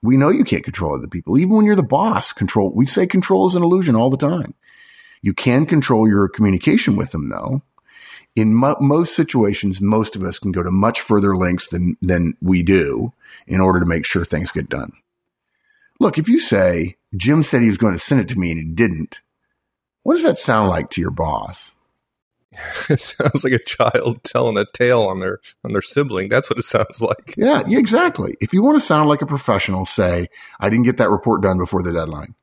We 0.03 0.19
know 0.19 0.29
you 0.29 0.45
can't 0.45 0.63
control 0.63 0.95
other 0.95 1.09
people. 1.09 1.39
Even 1.39 1.57
when 1.57 1.65
you're 1.65 1.75
the 1.75 1.83
boss, 1.83 2.35
control, 2.35 2.71
we 2.75 2.85
say 2.87 3.07
control 3.07 3.47
is 3.47 3.55
an 3.55 3.63
illusion 3.63 3.97
all 3.97 4.11
the 4.11 4.19
time. 4.19 4.53
You 5.23 5.33
can 5.33 5.65
control 5.65 6.07
your 6.07 6.29
communication 6.29 6.95
with 6.95 7.13
them 7.13 7.31
though. 7.31 7.63
In 8.37 8.55
mo- 8.55 8.77
most 8.81 9.17
situations, 9.17 9.81
most 9.81 10.15
of 10.15 10.23
us 10.23 10.39
can 10.39 10.53
go 10.53 10.63
to 10.63 10.71
much 10.71 11.01
further 11.01 11.35
lengths 11.35 11.71
than, 11.71 11.97
than 12.03 12.35
we 12.43 12.63
do 12.63 13.15
in 13.47 13.63
order 13.63 13.81
to 13.81 13.87
make 13.87 14.05
sure 14.05 14.27
things 14.27 14.53
get 14.53 14.69
done. 14.69 14.93
Look, 16.01 16.19
if 16.19 16.29
you 16.29 16.39
say, 16.39 16.97
Jim 17.17 17.43
said 17.43 17.63
he 17.63 17.69
was 17.69 17.79
going 17.79 17.95
to 17.95 17.99
send 17.99 18.21
it 18.21 18.29
to 18.29 18.39
me 18.39 18.51
and 18.51 18.61
he 18.61 18.67
didn't, 18.67 19.21
what 20.03 20.17
does 20.17 20.25
that 20.25 20.39
sound 20.39 20.69
like 20.69 20.91
to 20.91 21.01
your 21.01 21.11
boss? 21.11 21.75
it 22.91 23.01
sounds 23.01 23.45
like 23.45 23.53
a 23.53 23.59
child 23.59 24.25
telling 24.25 24.59
a 24.59 24.65
tale 24.73 25.03
on 25.03 25.21
their 25.21 25.41
on 25.65 25.73
their 25.73 25.83
sibling. 25.83 26.29
That's 26.29 26.51
what 26.51 26.59
it 26.59 26.65
sounds 26.65 27.01
like. 27.01 27.35
Yeah, 27.37 27.63
yeah, 27.67 27.79
exactly. 27.79 28.37
If 28.41 28.53
you 28.53 28.63
want 28.63 28.77
to 28.77 28.85
sound 28.85 29.09
like 29.09 29.23
a 29.23 29.27
professional, 29.27 29.87
say, 29.87 30.29
I 30.61 30.71
didn't 30.71 30.85
get 30.85 30.97
that 30.99 31.11
report 31.11 31.43
done 31.43 31.59
before 31.59 31.83
the 31.83 31.93
deadline. 31.93 32.35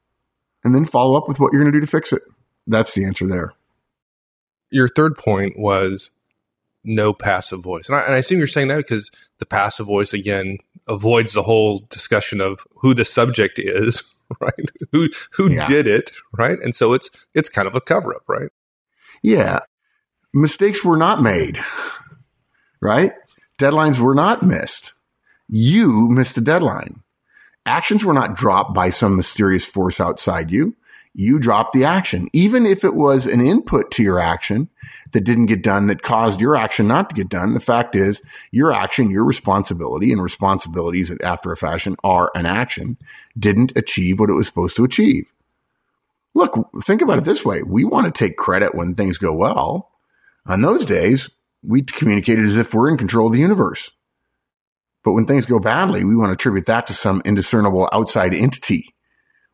And 0.63 0.74
then 0.74 0.86
follow 0.86 1.17
up 1.17 1.27
with 1.27 1.39
what 1.39 1.53
you're 1.53 1.62
going 1.62 1.72
to 1.72 1.79
do 1.79 1.86
to 1.86 1.91
fix 1.91 2.12
it. 2.12 2.24
That's 2.65 2.93
the 2.93 3.05
answer 3.05 3.27
there. 3.27 3.53
Your 4.72 4.88
third 4.88 5.15
point 5.15 5.60
was 5.60 6.12
no 6.84 7.13
passive 7.13 7.63
voice. 7.63 7.88
And 7.88 7.98
I, 7.98 8.01
and 8.01 8.15
I 8.15 8.17
assume 8.17 8.39
you're 8.39 8.48
saying 8.48 8.69
that 8.69 8.77
because 8.77 9.12
the 9.39 9.45
passive 9.45 9.86
voice, 9.86 10.13
again, 10.13 10.57
avoids 10.88 11.34
the 11.34 11.43
whole 11.43 11.79
discussion 11.89 12.41
of 12.41 12.62
who 12.81 12.93
the 12.93 13.05
subject 13.05 13.60
is, 13.60 14.03
right? 14.39 14.53
who 14.91 15.10
who 15.31 15.51
yeah. 15.51 15.65
did 15.65 15.88
it, 15.88 16.12
right? 16.38 16.57
And 16.60 16.74
so 16.74 16.93
it's 16.93 17.10
it's 17.34 17.50
kind 17.50 17.67
of 17.67 17.75
a 17.75 17.81
cover 17.81 18.15
up, 18.15 18.24
right? 18.27 18.50
Yeah. 19.22 19.60
Mistakes 20.36 20.86
were 20.86 20.98
not 20.98 21.24
made, 21.24 21.60
right? 22.82 23.13
Deadlines 23.58 24.00
were 24.00 24.13
not 24.13 24.44
missed. 24.44 24.94
You 25.48 26.10
missed 26.10 26.36
the 26.36 26.42
deadline. 26.42 27.01
Actions 27.65 28.06
were 28.06 28.13
not 28.13 28.36
dropped 28.36 28.75
by 28.75 28.92
some 28.92 29.15
mysterious 29.15 29.65
force 29.65 30.00
outside 30.00 30.51
you 30.51 30.75
you 31.15 31.39
dropped 31.39 31.74
the 31.74 31.86
action. 31.86 32.27
Even 32.34 32.65
if 32.65 32.84
it 32.84 32.94
was 32.94 33.25
an 33.25 33.39
input 33.39 33.89
to 33.92 34.04
your 34.04 34.20
action 34.20 34.70
that 35.13 35.24
didn't 35.24 35.46
get 35.46 35.63
done 35.63 35.88
that 35.88 36.01
caused 36.01 36.42
your 36.42 36.58
action 36.58 36.88
not 36.88 37.10
to 37.10 37.15
get 37.15 37.30
done, 37.30 37.54
the 37.54 37.62
fact 37.62 37.96
is 37.96 38.22
your 38.51 38.74
action, 38.74 39.10
your 39.10 39.24
responsibility 39.24 40.12
and 40.12 40.22
responsibilities 40.22 41.12
after 41.24 41.51
a 41.54 41.58
fashion 41.58 41.96
are 42.04 42.32
an 42.36 42.46
action 42.46 42.98
didn't 43.39 43.75
achieve 43.77 44.20
what 44.20 44.30
it 44.30 44.34
was 44.34 44.46
supposed 44.46 44.75
to 44.75 44.84
achieve. 44.84 45.32
Look, 46.34 46.70
think 46.84 47.01
about 47.01 47.20
it 47.20 47.24
this 47.24 47.46
way. 47.46 47.63
We 47.63 47.86
want 47.86 48.06
to 48.08 48.12
take 48.12 48.36
credit 48.36 48.75
when 48.75 48.94
things 48.94 49.18
go 49.18 49.32
well. 49.32 49.92
On 50.45 50.61
those 50.61 50.85
days, 50.85 51.29
we 51.63 51.81
communicated 51.81 52.45
as 52.45 52.57
if 52.57 52.73
we're 52.73 52.89
in 52.89 52.97
control 52.97 53.27
of 53.27 53.33
the 53.33 53.39
universe. 53.39 53.91
But 55.03 55.13
when 55.13 55.25
things 55.25 55.45
go 55.45 55.59
badly, 55.59 56.03
we 56.03 56.15
want 56.15 56.29
to 56.29 56.33
attribute 56.33 56.65
that 56.67 56.87
to 56.87 56.93
some 56.93 57.21
indiscernible 57.25 57.89
outside 57.91 58.33
entity, 58.33 58.93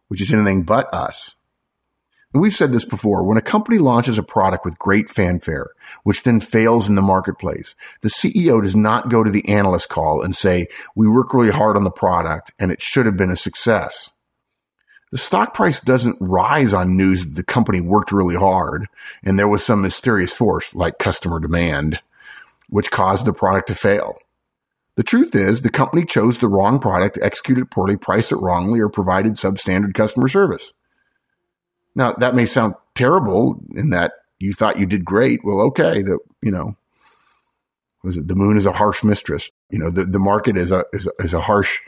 which 0.08 0.22
is 0.22 0.34
anything 0.34 0.64
but 0.64 0.94
us. 0.94 1.36
And 2.34 2.42
we've 2.42 2.54
said 2.54 2.72
this 2.72 2.86
before. 2.86 3.24
When 3.24 3.38
a 3.38 3.42
company 3.42 3.78
launches 3.78 4.18
a 4.18 4.24
product 4.24 4.64
with 4.64 4.80
great 4.80 5.10
fanfare, 5.10 5.68
which 6.04 6.24
then 6.24 6.40
fails 6.40 6.88
in 6.88 6.96
the 6.96 7.02
marketplace, 7.02 7.76
the 8.02 8.10
CEO 8.10 8.62
does 8.62 8.76
not 8.76 9.10
go 9.10 9.24
to 9.24 9.32
the 9.32 9.48
analyst 9.50 9.90
call 9.90 10.22
and 10.22 10.36
say, 10.36 10.68
we 10.96 11.10
work 11.10 11.34
really 11.34 11.52
hard 11.52 11.76
on 11.76 11.84
the 11.84 11.92
product 11.92 12.52
and 12.58 12.72
it 12.72 12.82
should 12.82 13.06
have 13.06 13.18
been 13.18 13.32
a 13.32 13.36
success. 13.36 14.12
The 15.12 15.18
stock 15.18 15.54
price 15.54 15.82
doesn't 15.82 16.18
rise 16.22 16.74
on 16.74 16.96
news 16.96 17.28
that 17.28 17.36
the 17.36 17.44
company 17.44 17.82
worked 17.82 18.14
really 18.14 18.36
hard 18.36 18.88
and 19.24 19.38
there 19.38 19.48
was 19.48 19.64
some 19.64 19.82
mysterious 19.82 20.34
force 20.34 20.74
like 20.74 21.00
customer 21.00 21.40
demand, 21.40 22.00
which 22.70 22.92
caused 22.92 23.26
the 23.26 23.34
product 23.34 23.68
to 23.68 23.76
fail. 23.76 24.18
The 24.96 25.04
truth 25.04 25.36
is 25.36 25.62
the 25.62 25.70
company 25.70 26.06
chose 26.06 26.38
the 26.38 26.48
wrong 26.48 26.80
product, 26.80 27.20
executed 27.22 27.72
poorly, 27.72 27.98
priced 27.98 28.32
it 28.32 28.38
wrongly, 28.38 28.80
or 28.80 28.88
provided 28.88 29.34
substandard 29.34 29.94
customer 29.94 30.30
service. 30.30 30.74
Now 31.94 32.14
that 32.14 32.36
may 32.36 32.46
sound 32.46 32.76
terrible 32.96 33.62
in 33.76 33.90
that 33.90 34.14
you 34.40 34.54
thought 34.54 34.80
you 34.80 34.86
did 34.86 35.04
great. 35.04 35.44
Well, 35.44 35.60
okay, 35.68 36.02
the 36.02 36.20
you 36.42 36.52
know, 36.52 36.78
was 38.02 38.18
it 38.18 38.28
the 38.30 38.36
moon 38.36 38.58
is 38.58 38.66
a 38.66 38.72
harsh 38.72 39.04
mistress? 39.04 39.52
You 39.70 39.80
know, 39.80 39.90
the, 39.90 40.06
the 40.06 40.20
market 40.20 40.58
is 40.58 40.72
a, 40.72 40.86
is 40.94 41.08
a 41.08 41.24
is 41.24 41.34
a 41.34 41.42
harsh 41.42 41.80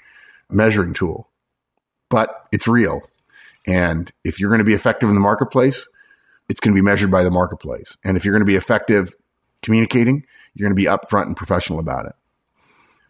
measuring 0.49 0.93
tool, 0.93 1.29
but 2.09 2.47
it's 2.51 2.67
real. 2.67 3.01
And 3.65 4.11
if 4.23 4.39
you're 4.39 4.49
going 4.49 4.59
to 4.59 4.65
be 4.65 4.73
effective 4.73 5.09
in 5.09 5.15
the 5.15 5.21
marketplace, 5.21 5.87
it's 6.49 6.59
going 6.59 6.75
to 6.75 6.79
be 6.79 6.85
measured 6.85 7.11
by 7.11 7.23
the 7.23 7.31
marketplace. 7.31 7.97
And 8.03 8.17
if 8.17 8.25
you're 8.25 8.33
going 8.33 8.45
to 8.45 8.45
be 8.45 8.55
effective 8.55 9.13
communicating, 9.61 10.25
you're 10.53 10.67
going 10.67 10.75
to 10.75 10.81
be 10.81 10.89
upfront 10.89 11.27
and 11.27 11.37
professional 11.37 11.79
about 11.79 12.05
it. 12.05 12.13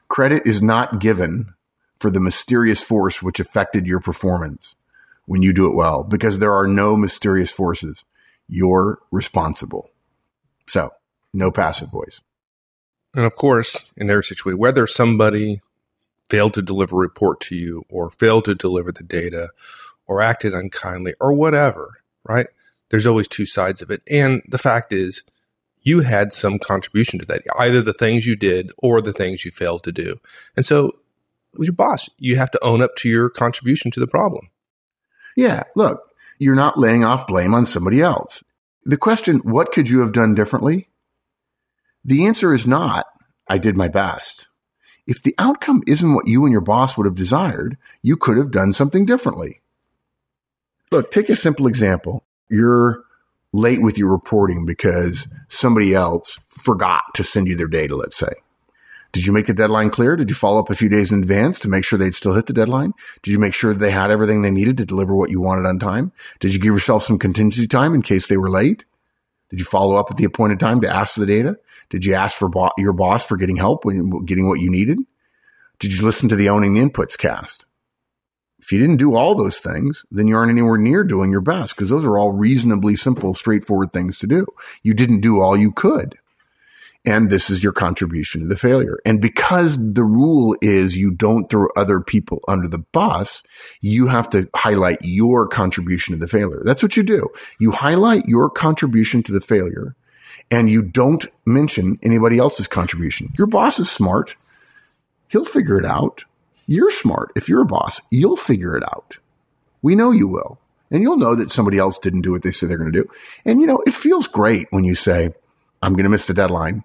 Credit 0.07 0.43
is 0.45 0.61
not 0.61 0.99
given 0.99 1.53
for 1.99 2.11
the 2.11 2.19
mysterious 2.19 2.81
force 2.81 3.21
which 3.23 3.39
affected 3.39 3.87
your 3.87 3.99
performance 3.99 4.75
when 5.25 5.41
you 5.41 5.53
do 5.53 5.67
it 5.67 5.75
well 5.75 6.03
because 6.03 6.39
there 6.39 6.53
are 6.53 6.67
no 6.67 6.95
mysterious 6.95 7.51
forces. 7.51 8.05
You're 8.47 8.99
responsible. 9.11 9.89
So, 10.67 10.91
no 11.33 11.51
passive 11.51 11.89
voice. 11.89 12.21
And 13.15 13.25
of 13.25 13.35
course, 13.35 13.91
in 13.95 14.07
their 14.07 14.21
situation, 14.21 14.59
whether 14.59 14.85
somebody 14.87 15.61
failed 16.29 16.53
to 16.55 16.61
deliver 16.61 16.95
a 16.95 16.99
report 16.99 17.39
to 17.41 17.55
you 17.55 17.83
or 17.89 18.09
failed 18.09 18.45
to 18.45 18.55
deliver 18.55 18.91
the 18.91 19.03
data 19.03 19.49
or 20.07 20.21
acted 20.21 20.53
unkindly 20.53 21.13
or 21.19 21.33
whatever, 21.33 21.99
right? 22.23 22.47
There's 22.89 23.05
always 23.05 23.27
two 23.27 23.45
sides 23.45 23.81
of 23.81 23.89
it. 23.89 24.01
And 24.09 24.41
the 24.47 24.57
fact 24.57 24.93
is, 24.93 25.23
you 25.81 26.01
had 26.01 26.31
some 26.31 26.59
contribution 26.59 27.19
to 27.19 27.25
that, 27.25 27.41
either 27.59 27.81
the 27.81 27.93
things 27.93 28.25
you 28.25 28.35
did 28.35 28.71
or 28.77 29.01
the 29.01 29.13
things 29.13 29.43
you 29.43 29.51
failed 29.51 29.83
to 29.83 29.91
do. 29.91 30.17
And 30.55 30.65
so, 30.65 30.93
with 31.55 31.67
your 31.67 31.75
boss, 31.75 32.09
you 32.17 32.37
have 32.37 32.51
to 32.51 32.63
own 32.63 32.81
up 32.81 32.95
to 32.97 33.09
your 33.09 33.29
contribution 33.29 33.91
to 33.91 33.99
the 33.99 34.07
problem. 34.07 34.49
Yeah, 35.35 35.63
look, 35.75 36.11
you're 36.39 36.55
not 36.55 36.79
laying 36.79 37.03
off 37.03 37.27
blame 37.27 37.53
on 37.53 37.65
somebody 37.65 38.01
else. 38.01 38.43
The 38.85 38.97
question, 38.97 39.39
what 39.39 39.71
could 39.71 39.89
you 39.89 39.99
have 39.99 40.13
done 40.13 40.35
differently? 40.35 40.89
The 42.03 42.25
answer 42.25 42.53
is 42.53 42.67
not, 42.67 43.05
I 43.47 43.57
did 43.57 43.77
my 43.77 43.87
best. 43.87 44.47
If 45.05 45.21
the 45.21 45.35
outcome 45.37 45.81
isn't 45.87 46.13
what 46.13 46.27
you 46.27 46.43
and 46.43 46.51
your 46.51 46.61
boss 46.61 46.97
would 46.97 47.05
have 47.05 47.15
desired, 47.15 47.77
you 48.01 48.17
could 48.17 48.37
have 48.37 48.51
done 48.51 48.73
something 48.73 49.05
differently. 49.05 49.61
Look, 50.91 51.11
take 51.11 51.29
a 51.29 51.35
simple 51.35 51.67
example. 51.67 52.23
You're 52.49 53.03
late 53.51 53.81
with 53.81 53.97
your 53.97 54.11
reporting 54.11 54.65
because 54.65 55.27
somebody 55.47 55.93
else 55.93 56.39
forgot 56.45 57.03
to 57.15 57.23
send 57.23 57.47
you 57.47 57.55
their 57.55 57.67
data, 57.67 57.95
let's 57.95 58.17
say. 58.17 58.33
Did 59.11 59.27
you 59.27 59.31
make 59.31 59.45
the 59.45 59.53
deadline 59.53 59.91
clear? 59.91 60.15
Did 60.15 60.29
you 60.29 60.35
follow 60.35 60.59
up 60.59 60.71
a 60.71 60.75
few 60.75 60.89
days 60.89 61.11
in 61.11 61.19
advance 61.19 61.59
to 61.59 61.69
make 61.69 61.85
sure 61.85 61.99
they'd 61.99 62.15
still 62.15 62.33
hit 62.33 62.47
the 62.47 62.53
deadline? 62.53 62.93
Did 63.21 63.31
you 63.31 63.37
make 63.37 63.53
sure 63.53 63.71
they 63.73 63.91
had 63.91 64.09
everything 64.09 64.41
they 64.41 64.49
needed 64.49 64.77
to 64.77 64.85
deliver 64.85 65.15
what 65.15 65.29
you 65.29 65.39
wanted 65.39 65.67
on 65.67 65.77
time? 65.77 66.11
Did 66.39 66.55
you 66.55 66.59
give 66.59 66.73
yourself 66.73 67.03
some 67.03 67.19
contingency 67.19 67.67
time 67.67 67.93
in 67.93 68.01
case 68.01 68.25
they 68.25 68.37
were 68.37 68.49
late? 68.49 68.85
Did 69.51 69.59
you 69.59 69.65
follow 69.65 69.97
up 69.97 70.09
at 70.09 70.17
the 70.17 70.23
appointed 70.23 70.59
time 70.59 70.81
to 70.81 70.89
ask 70.89 71.13
for 71.13 71.19
the 71.19 71.27
data? 71.27 71.57
Did 71.91 72.05
you 72.05 72.15
ask 72.15 72.39
for 72.39 72.49
bo- 72.49 72.71
your 72.75 72.93
boss 72.93 73.23
for 73.23 73.37
getting 73.37 73.55
help 73.55 73.85
when 73.85 74.25
getting 74.25 74.47
what 74.47 74.59
you 74.59 74.71
needed? 74.71 74.97
Did 75.77 75.93
you 75.93 76.03
listen 76.03 76.27
to 76.29 76.35
the 76.35 76.49
owning 76.49 76.73
the 76.73 76.81
inputs 76.81 77.15
cast? 77.15 77.65
If 78.63 78.71
you 78.71 78.79
didn't 78.79 78.95
do 78.95 79.13
all 79.13 79.35
those 79.35 79.59
things, 79.59 80.05
then 80.09 80.25
you 80.25 80.37
aren't 80.37 80.51
anywhere 80.51 80.77
near 80.77 81.03
doing 81.03 81.31
your 81.31 81.41
best 81.41 81.75
because 81.75 81.89
those 81.89 82.05
are 82.05 82.17
all 82.17 82.31
reasonably 82.31 82.95
simple, 82.95 83.33
straightforward 83.33 83.91
things 83.91 84.17
to 84.19 84.27
do. 84.27 84.45
You 84.83 84.93
didn't 84.93 85.19
do 85.19 85.41
all 85.41 85.57
you 85.57 85.73
could. 85.73 86.17
And 87.03 87.29
this 87.29 87.49
is 87.49 87.61
your 87.61 87.73
contribution 87.73 88.39
to 88.39 88.47
the 88.47 88.55
failure. 88.55 88.99
And 89.05 89.19
because 89.19 89.93
the 89.93 90.05
rule 90.05 90.55
is 90.61 90.95
you 90.95 91.11
don't 91.11 91.49
throw 91.49 91.67
other 91.75 91.99
people 91.99 92.39
under 92.47 92.69
the 92.69 92.77
bus, 92.79 93.43
you 93.81 94.07
have 94.07 94.29
to 94.29 94.47
highlight 94.55 94.99
your 95.01 95.45
contribution 95.45 96.13
to 96.13 96.19
the 96.19 96.29
failure. 96.29 96.61
That's 96.63 96.81
what 96.81 96.95
you 96.95 97.03
do. 97.03 97.27
You 97.59 97.71
highlight 97.71 98.27
your 98.27 98.49
contribution 98.49 99.23
to 99.23 99.33
the 99.33 99.41
failure 99.41 99.93
and 100.49 100.69
you 100.69 100.81
don't 100.81 101.25
mention 101.45 101.99
anybody 102.01 102.37
else's 102.37 102.69
contribution. 102.69 103.27
Your 103.37 103.47
boss 103.47 103.77
is 103.77 103.91
smart. 103.91 104.37
He'll 105.27 105.43
figure 105.43 105.77
it 105.77 105.85
out. 105.85 106.23
You're 106.65 106.91
smart. 106.91 107.31
If 107.35 107.49
you're 107.49 107.61
a 107.61 107.65
boss, 107.65 107.99
you'll 108.09 108.37
figure 108.37 108.77
it 108.77 108.83
out. 108.83 109.17
We 109.81 109.95
know 109.95 110.11
you 110.11 110.27
will. 110.27 110.59
And 110.91 111.01
you'll 111.01 111.17
know 111.17 111.35
that 111.35 111.49
somebody 111.49 111.77
else 111.77 111.97
didn't 111.97 112.21
do 112.21 112.31
what 112.31 112.43
they 112.43 112.51
said 112.51 112.69
they're 112.69 112.77
going 112.77 112.91
to 112.91 113.03
do. 113.03 113.09
And 113.45 113.61
you 113.61 113.67
know, 113.67 113.81
it 113.85 113.93
feels 113.93 114.27
great 114.27 114.67
when 114.69 114.83
you 114.83 114.93
say, 114.93 115.33
I'm 115.81 115.93
going 115.93 116.03
to 116.03 116.09
miss 116.09 116.27
the 116.27 116.33
deadline 116.33 116.83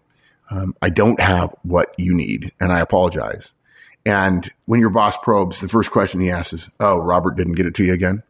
um, 0.51 0.75
I 0.81 0.91
don't 0.91 1.21
have 1.21 1.55
what 1.63 1.95
you 1.99 2.15
need 2.15 2.53
and 2.61 2.73
I 2.73 2.81
apologize. 2.81 3.53
And 4.07 4.51
when 4.67 4.81
your 4.81 4.91
boss 4.91 5.17
probes, 5.19 5.61
the 5.61 5.69
first 5.69 5.91
question 5.91 6.21
he 6.21 6.31
asks 6.31 6.53
is, 6.53 6.71
Oh, 6.81 6.99
Robert 6.99 7.37
didn't 7.37 7.55
get 7.55 7.67
it 7.67 7.75
to 7.77 7.85
you 7.85 7.93
again. 7.93 8.23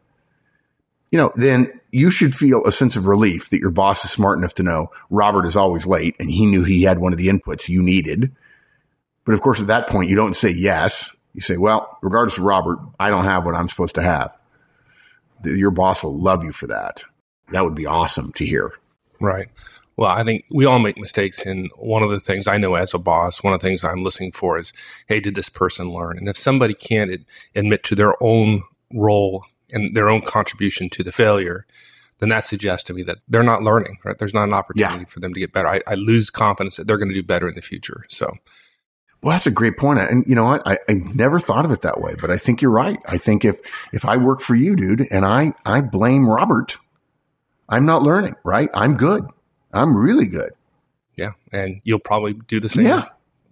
You 1.11 1.17
know, 1.17 1.31
then 1.35 1.79
you 1.91 2.11
should 2.11 2.35
feel 2.35 2.65
a 2.65 2.71
sense 2.71 2.95
of 2.95 3.07
relief 3.07 3.49
that 3.49 3.59
your 3.59 3.71
boss 3.71 4.03
is 4.03 4.11
smart 4.11 4.37
enough 4.37 4.53
to 4.55 4.63
know 4.63 4.91
Robert 5.09 5.45
is 5.45 5.55
always 5.55 5.87
late 5.87 6.15
and 6.19 6.29
he 6.29 6.45
knew 6.45 6.63
he 6.63 6.83
had 6.83 6.99
one 6.99 7.13
of 7.13 7.19
the 7.19 7.29
inputs 7.29 7.69
you 7.69 7.81
needed. 7.81 8.31
But 9.25 9.33
of 9.33 9.41
course, 9.41 9.61
at 9.61 9.67
that 9.67 9.87
point, 9.87 10.09
you 10.09 10.15
don't 10.15 10.35
say 10.35 10.49
yes. 10.49 11.11
You 11.33 11.41
say, 11.41 11.57
well, 11.57 11.97
regardless 12.01 12.37
of 12.37 12.43
Robert, 12.43 12.79
I 12.99 13.09
don't 13.09 13.25
have 13.25 13.45
what 13.45 13.55
I'm 13.55 13.69
supposed 13.69 13.95
to 13.95 14.01
have. 14.01 14.35
Your 15.43 15.71
boss 15.71 16.03
will 16.03 16.19
love 16.19 16.43
you 16.43 16.51
for 16.51 16.67
that. 16.67 17.03
That 17.51 17.63
would 17.63 17.75
be 17.75 17.85
awesome 17.85 18.33
to 18.33 18.45
hear. 18.45 18.73
Right. 19.21 19.47
Well, 19.95 20.09
I 20.09 20.23
think 20.23 20.45
we 20.49 20.65
all 20.65 20.79
make 20.79 20.97
mistakes. 20.97 21.45
And 21.45 21.69
one 21.75 22.03
of 22.03 22.09
the 22.09 22.19
things 22.19 22.47
I 22.47 22.57
know 22.57 22.75
as 22.75 22.93
a 22.93 22.99
boss, 22.99 23.43
one 23.43 23.53
of 23.53 23.59
the 23.59 23.67
things 23.67 23.83
I'm 23.83 24.03
listening 24.03 24.31
for 24.31 24.57
is, 24.57 24.71
hey, 25.07 25.19
did 25.19 25.35
this 25.35 25.49
person 25.49 25.91
learn? 25.91 26.17
And 26.17 26.29
if 26.29 26.37
somebody 26.37 26.73
can't 26.73 27.25
admit 27.53 27.83
to 27.83 27.95
their 27.95 28.15
own 28.21 28.63
role 28.93 29.43
and 29.71 29.95
their 29.95 30.09
own 30.09 30.21
contribution 30.21 30.89
to 30.91 31.03
the 31.03 31.11
failure, 31.11 31.65
then 32.19 32.29
that 32.29 32.45
suggests 32.45 32.85
to 32.87 32.93
me 32.93 33.03
that 33.03 33.19
they're 33.27 33.43
not 33.43 33.63
learning, 33.63 33.97
right? 34.03 34.17
There's 34.17 34.33
not 34.33 34.47
an 34.47 34.53
opportunity 34.53 34.99
yeah. 34.99 35.05
for 35.05 35.19
them 35.19 35.33
to 35.33 35.39
get 35.39 35.53
better. 35.53 35.67
I, 35.67 35.81
I 35.87 35.95
lose 35.95 36.29
confidence 36.29 36.77
that 36.77 36.87
they're 36.87 36.97
going 36.97 37.09
to 37.09 37.13
do 37.13 37.23
better 37.23 37.47
in 37.47 37.55
the 37.55 37.61
future. 37.61 38.05
So, 38.07 38.27
well, 39.21 39.33
that's 39.33 39.47
a 39.47 39.51
great 39.51 39.77
point. 39.77 39.99
And 39.99 40.23
you 40.27 40.35
know 40.35 40.45
what? 40.45 40.61
I, 40.65 40.77
I 40.87 40.93
never 41.13 41.39
thought 41.39 41.65
of 41.65 41.71
it 41.71 41.81
that 41.81 41.99
way, 42.01 42.15
but 42.19 42.31
I 42.31 42.37
think 42.37 42.61
you're 42.61 42.71
right. 42.71 42.97
I 43.05 43.17
think 43.17 43.43
if, 43.43 43.59
if 43.93 44.05
I 44.05 44.17
work 44.17 44.39
for 44.41 44.55
you, 44.55 44.75
dude, 44.75 45.05
and 45.11 45.25
I, 45.25 45.53
I 45.65 45.81
blame 45.81 46.29
Robert, 46.29 46.77
I'm 47.67 47.85
not 47.85 48.01
learning, 48.01 48.35
right? 48.43 48.69
I'm 48.73 48.95
good. 48.95 49.25
I'm 49.73 49.95
really 49.95 50.25
good. 50.27 50.51
Yeah. 51.17 51.31
And 51.51 51.81
you'll 51.83 51.99
probably 51.99 52.33
do 52.33 52.59
the 52.59 52.69
same, 52.69 52.85
Yeah. 52.85 53.05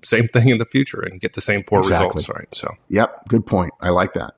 same 0.04 0.28
thing 0.30 0.48
in 0.50 0.58
the 0.58 0.66
future 0.66 1.02
and 1.02 1.20
get 1.20 1.34
the 1.34 1.42
same 1.42 1.64
poor 1.64 1.80
Exactly. 1.80 2.08
results. 2.16 2.30
Right. 2.30 2.56
So 2.56 2.70
Yep. 2.90 3.28
Good 3.28 3.46
point. 3.46 3.74
I 3.82 3.90
like 3.90 4.14
that. 4.14 4.36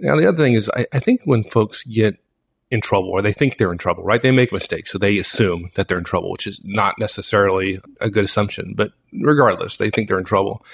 now 0.00 0.16
the 0.16 0.26
other 0.26 0.38
thing 0.38 0.54
is 0.54 0.68
I, 0.74 0.86
I 0.92 0.98
think 0.98 1.20
when 1.26 1.44
folks 1.44 1.84
get 1.84 2.16
in 2.70 2.80
trouble 2.80 3.10
or 3.10 3.20
they 3.20 3.32
think 3.32 3.58
they're 3.58 3.72
in 3.72 3.78
trouble, 3.78 4.04
right? 4.04 4.22
They 4.22 4.30
make 4.30 4.52
mistakes. 4.52 4.92
So 4.92 4.98
they 4.98 5.18
assume 5.18 5.70
that 5.74 5.88
they're 5.88 5.98
in 5.98 6.04
trouble, 6.04 6.30
which 6.30 6.46
is 6.46 6.60
not 6.64 6.98
necessarily 6.98 7.78
a 8.00 8.10
good 8.10 8.24
assumption, 8.24 8.74
but 8.76 8.92
regardless, 9.12 9.76
they 9.76 9.90
think 9.90 10.08
they're 10.08 10.18
in 10.18 10.24
trouble. 10.24 10.64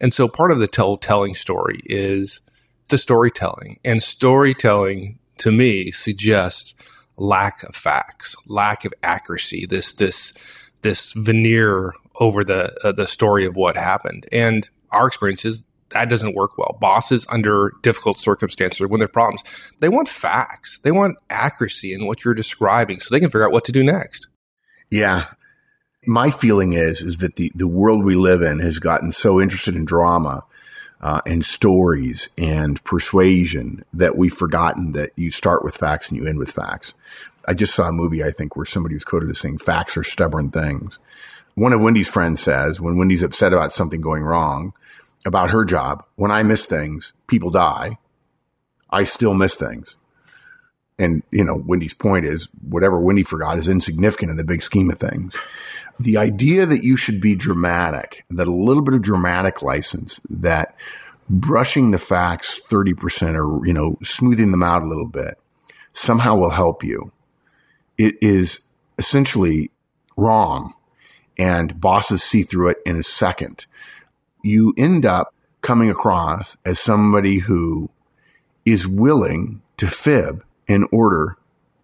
And 0.00 0.12
so 0.12 0.26
part 0.26 0.50
of 0.50 0.58
the 0.58 0.66
tell 0.66 0.96
telling 0.96 1.34
story 1.34 1.80
is 1.84 2.42
the 2.88 2.98
storytelling 2.98 3.78
and 3.84 4.02
storytelling 4.02 5.18
to 5.38 5.52
me 5.52 5.90
suggests 5.90 6.74
lack 7.16 7.62
of 7.62 7.74
facts, 7.74 8.34
lack 8.46 8.84
of 8.84 8.92
accuracy, 9.02 9.66
this, 9.66 9.92
this, 9.92 10.68
this 10.82 11.12
veneer 11.12 11.92
over 12.20 12.42
the, 12.42 12.76
uh, 12.82 12.92
the 12.92 13.06
story 13.06 13.46
of 13.46 13.54
what 13.54 13.76
happened. 13.76 14.26
And 14.32 14.68
our 14.90 15.06
experience 15.06 15.44
is 15.44 15.62
that 15.90 16.10
doesn't 16.10 16.34
work 16.34 16.58
well. 16.58 16.76
Bosses 16.80 17.26
under 17.30 17.72
difficult 17.82 18.18
circumstances 18.18 18.80
or 18.80 18.88
when 18.88 19.00
there 19.00 19.06
are 19.06 19.12
problems, 19.12 19.42
they 19.80 19.88
want 19.88 20.08
facts. 20.08 20.78
They 20.78 20.92
want 20.92 21.18
accuracy 21.30 21.92
in 21.92 22.06
what 22.06 22.24
you're 22.24 22.34
describing 22.34 23.00
so 23.00 23.14
they 23.14 23.20
can 23.20 23.30
figure 23.30 23.46
out 23.46 23.52
what 23.52 23.64
to 23.66 23.72
do 23.72 23.84
next. 23.84 24.28
Yeah. 24.90 25.26
My 26.06 26.30
feeling 26.30 26.74
is 26.74 27.00
is 27.00 27.18
that 27.18 27.36
the, 27.36 27.50
the 27.54 27.68
world 27.68 28.04
we 28.04 28.14
live 28.14 28.42
in 28.42 28.58
has 28.58 28.78
gotten 28.78 29.12
so 29.12 29.40
interested 29.40 29.74
in 29.74 29.84
drama 29.84 30.44
uh, 31.00 31.20
and 31.26 31.44
stories 31.44 32.28
and 32.36 32.82
persuasion 32.84 33.84
that 33.92 34.16
we've 34.16 34.32
forgotten 34.32 34.92
that 34.92 35.10
you 35.16 35.30
start 35.30 35.64
with 35.64 35.76
facts 35.76 36.08
and 36.08 36.18
you 36.18 36.26
end 36.26 36.38
with 36.38 36.50
facts. 36.50 36.94
I 37.46 37.54
just 37.54 37.74
saw 37.74 37.88
a 37.88 37.92
movie, 37.92 38.24
I 38.24 38.30
think, 38.30 38.56
where 38.56 38.64
somebody 38.64 38.94
was 38.94 39.04
quoted 39.04 39.28
as 39.28 39.38
saying, 39.38 39.58
facts 39.58 39.96
are 39.96 40.02
stubborn 40.02 40.50
things. 40.50 40.98
One 41.54 41.72
of 41.72 41.82
Wendy's 41.82 42.08
friends 42.08 42.42
says, 42.42 42.80
when 42.80 42.96
Wendy's 42.98 43.22
upset 43.22 43.52
about 43.52 43.72
something 43.72 44.00
going 44.00 44.24
wrong 44.24 44.72
about 45.24 45.50
her 45.50 45.64
job, 45.64 46.04
when 46.16 46.30
I 46.30 46.42
miss 46.42 46.66
things, 46.66 47.12
people 47.26 47.50
die. 47.50 47.98
I 48.90 49.04
still 49.04 49.34
miss 49.34 49.54
things. 49.54 49.96
And, 50.98 51.22
you 51.30 51.42
know, 51.42 51.62
Wendy's 51.66 51.94
point 51.94 52.24
is 52.24 52.48
whatever 52.68 53.00
Wendy 53.00 53.24
forgot 53.24 53.58
is 53.58 53.68
insignificant 53.68 54.30
in 54.30 54.36
the 54.36 54.44
big 54.44 54.62
scheme 54.62 54.90
of 54.90 54.98
things. 54.98 55.36
The 55.98 56.16
idea 56.16 56.66
that 56.66 56.84
you 56.84 56.96
should 56.96 57.20
be 57.20 57.34
dramatic, 57.34 58.24
that 58.30 58.46
a 58.46 58.52
little 58.52 58.82
bit 58.82 58.94
of 58.94 59.02
dramatic 59.02 59.62
license, 59.62 60.20
that 60.28 60.76
brushing 61.28 61.90
the 61.90 61.98
facts 61.98 62.60
30% 62.68 63.34
or, 63.36 63.66
you 63.66 63.72
know, 63.72 63.98
smoothing 64.02 64.50
them 64.50 64.62
out 64.62 64.82
a 64.82 64.88
little 64.88 65.06
bit 65.06 65.38
somehow 65.92 66.36
will 66.36 66.50
help 66.50 66.84
you. 66.84 67.12
It 67.96 68.16
is 68.20 68.60
essentially 68.98 69.70
wrong 70.16 70.74
and 71.38 71.80
bosses 71.80 72.22
see 72.22 72.42
through 72.42 72.68
it 72.70 72.78
in 72.86 72.96
a 72.96 73.02
second. 73.02 73.66
You 74.44 74.74
end 74.76 75.06
up 75.06 75.34
coming 75.62 75.88
across 75.88 76.56
as 76.64 76.78
somebody 76.78 77.38
who 77.38 77.88
is 78.66 78.86
willing 78.86 79.62
to 79.78 79.86
fib 79.86 80.44
in 80.68 80.86
order 80.92 81.36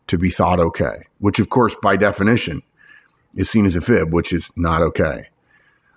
to 0.06 0.18
be 0.18 0.28
thought 0.28 0.60
okay, 0.60 1.06
which 1.18 1.38
of 1.38 1.48
course 1.48 1.74
by 1.82 1.96
definition 1.96 2.62
is 3.34 3.48
seen 3.48 3.64
as 3.64 3.76
a 3.76 3.80
fib, 3.80 4.12
which 4.12 4.32
is 4.32 4.50
not 4.56 4.82
okay. 4.82 5.28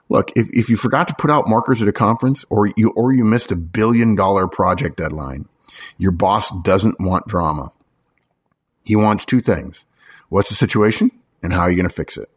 Look, 0.07 0.31
if, 0.35 0.47
if 0.53 0.69
you 0.69 0.77
forgot 0.77 1.07
to 1.09 1.15
put 1.15 1.31
out 1.31 1.49
markers 1.49 1.81
at 1.81 1.87
a 1.87 1.93
conference 1.93 2.45
or 2.49 2.67
you, 2.77 2.91
or 2.91 3.11
you 3.11 3.23
missed 3.23 3.51
a 3.51 3.55
billion 3.55 4.15
dollar 4.15 4.47
project 4.47 4.97
deadline, 4.97 5.49
your 5.97 6.11
boss 6.11 6.51
doesn't 6.61 7.01
want 7.01 7.27
drama. 7.27 7.71
He 8.85 8.95
wants 8.95 9.25
two 9.25 9.41
things. 9.41 9.85
What's 10.29 10.49
the 10.49 10.55
situation 10.55 11.11
and 11.41 11.51
how 11.51 11.61
are 11.61 11.69
you 11.69 11.75
going 11.75 11.89
to 11.89 11.93
fix 11.93 12.17
it? 12.17 12.29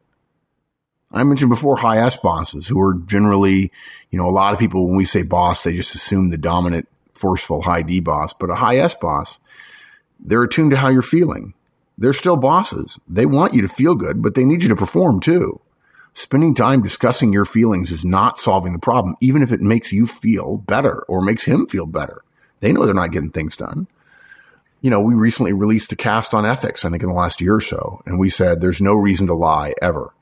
I 1.17 1.25
mentioned 1.25 1.49
before 1.49 1.77
high 1.77 1.99
S 1.99 2.17
bosses 2.17 2.69
who 2.69 2.81
are 2.81 2.95
generally, 3.07 3.73
you 4.11 4.19
know, 4.19 4.29
a 4.29 4.31
lot 4.31 4.53
of 4.53 4.59
people, 4.59 4.87
when 4.87 4.97
we 4.97 5.05
say 5.05 5.23
boss, 5.23 5.65
they 5.65 5.75
just 5.75 5.95
assume 5.95 6.31
the 6.31 6.39
dominant, 6.39 6.89
forceful 7.15 7.63
high 7.63 7.83
D 7.83 8.01
boss, 8.01 8.35
but 8.35 8.51
a 8.51 8.55
high 8.55 8.77
S 8.77 8.95
boss, 8.95 9.41
they're 10.21 10.43
attuned 10.43 10.73
to 10.73 10.77
how 10.77 10.89
you're 10.89 11.03
feeling. 11.03 11.55
They're 11.99 12.13
still 12.13 12.37
bosses. 12.37 13.01
They 13.09 13.25
want 13.25 13.55
you 13.55 13.63
to 13.63 13.69
feel 13.69 13.95
good, 13.95 14.23
but 14.23 14.35
they 14.35 14.45
need 14.45 14.63
you 14.63 14.69
to 14.69 14.77
perform 14.77 15.21
too. 15.21 15.61
Spending 16.13 16.55
time 16.55 16.83
discussing 16.83 17.33
your 17.33 17.45
feelings 17.45 17.91
is 17.91 18.05
not 18.05 18.39
solving 18.39 18.73
the 18.73 18.79
problem, 18.79 19.17
even 19.21 19.43
if 19.43 19.53
it 19.53 19.61
makes 19.61 19.93
you 19.93 20.07
feel 20.07 20.59
better 20.59 21.03
or 21.09 21.23
makes 21.23 21.45
him 21.45 21.67
feel 21.67 21.87
better. 21.87 22.23
They 22.61 22.73
know 22.73 22.85
they're 22.85 22.95
not 22.95 23.13
getting 23.13 23.31
things 23.31 23.57
done. 23.57 23.87
You 24.81 24.91
know, 24.91 25.01
we 25.01 25.15
recently 25.15 25.53
released 25.53 25.93
a 25.93 25.97
cast 25.97 26.35
on 26.35 26.47
ethics, 26.47 26.85
I 26.85 26.91
think 26.91 27.03
in 27.03 27.09
the 27.09 27.15
last 27.15 27.41
year 27.41 27.57
or 27.57 27.61
so, 27.61 28.03
and 28.07 28.19
we 28.19 28.29
said 28.29 28.61
there's 28.61 28.81
no 28.81 28.95
reason 28.95 29.27
to 29.27 29.35
lie 29.35 29.75
ever. 29.81 30.13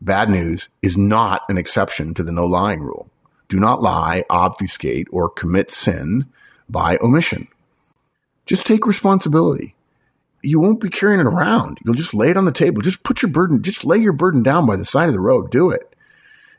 Bad 0.00 0.30
news 0.30 0.68
is 0.80 0.96
not 0.96 1.42
an 1.48 1.58
exception 1.58 2.14
to 2.14 2.22
the 2.22 2.32
no 2.32 2.46
lying 2.46 2.80
rule. 2.80 3.10
Do 3.48 3.58
not 3.58 3.82
lie, 3.82 4.24
obfuscate, 4.30 5.08
or 5.10 5.28
commit 5.28 5.70
sin 5.70 6.26
by 6.68 6.96
omission. 6.98 7.48
Just 8.46 8.66
take 8.66 8.86
responsibility. 8.86 9.74
You 10.42 10.58
won't 10.58 10.80
be 10.80 10.88
carrying 10.88 11.20
it 11.20 11.26
around. 11.26 11.78
You'll 11.84 11.94
just 11.94 12.14
lay 12.14 12.30
it 12.30 12.36
on 12.36 12.46
the 12.46 12.52
table. 12.52 12.80
Just 12.80 13.02
put 13.02 13.20
your 13.20 13.30
burden, 13.30 13.62
just 13.62 13.84
lay 13.84 13.98
your 13.98 14.14
burden 14.14 14.42
down 14.42 14.66
by 14.66 14.76
the 14.76 14.84
side 14.84 15.08
of 15.08 15.12
the 15.12 15.20
road. 15.20 15.50
Do 15.50 15.70
it. 15.70 15.94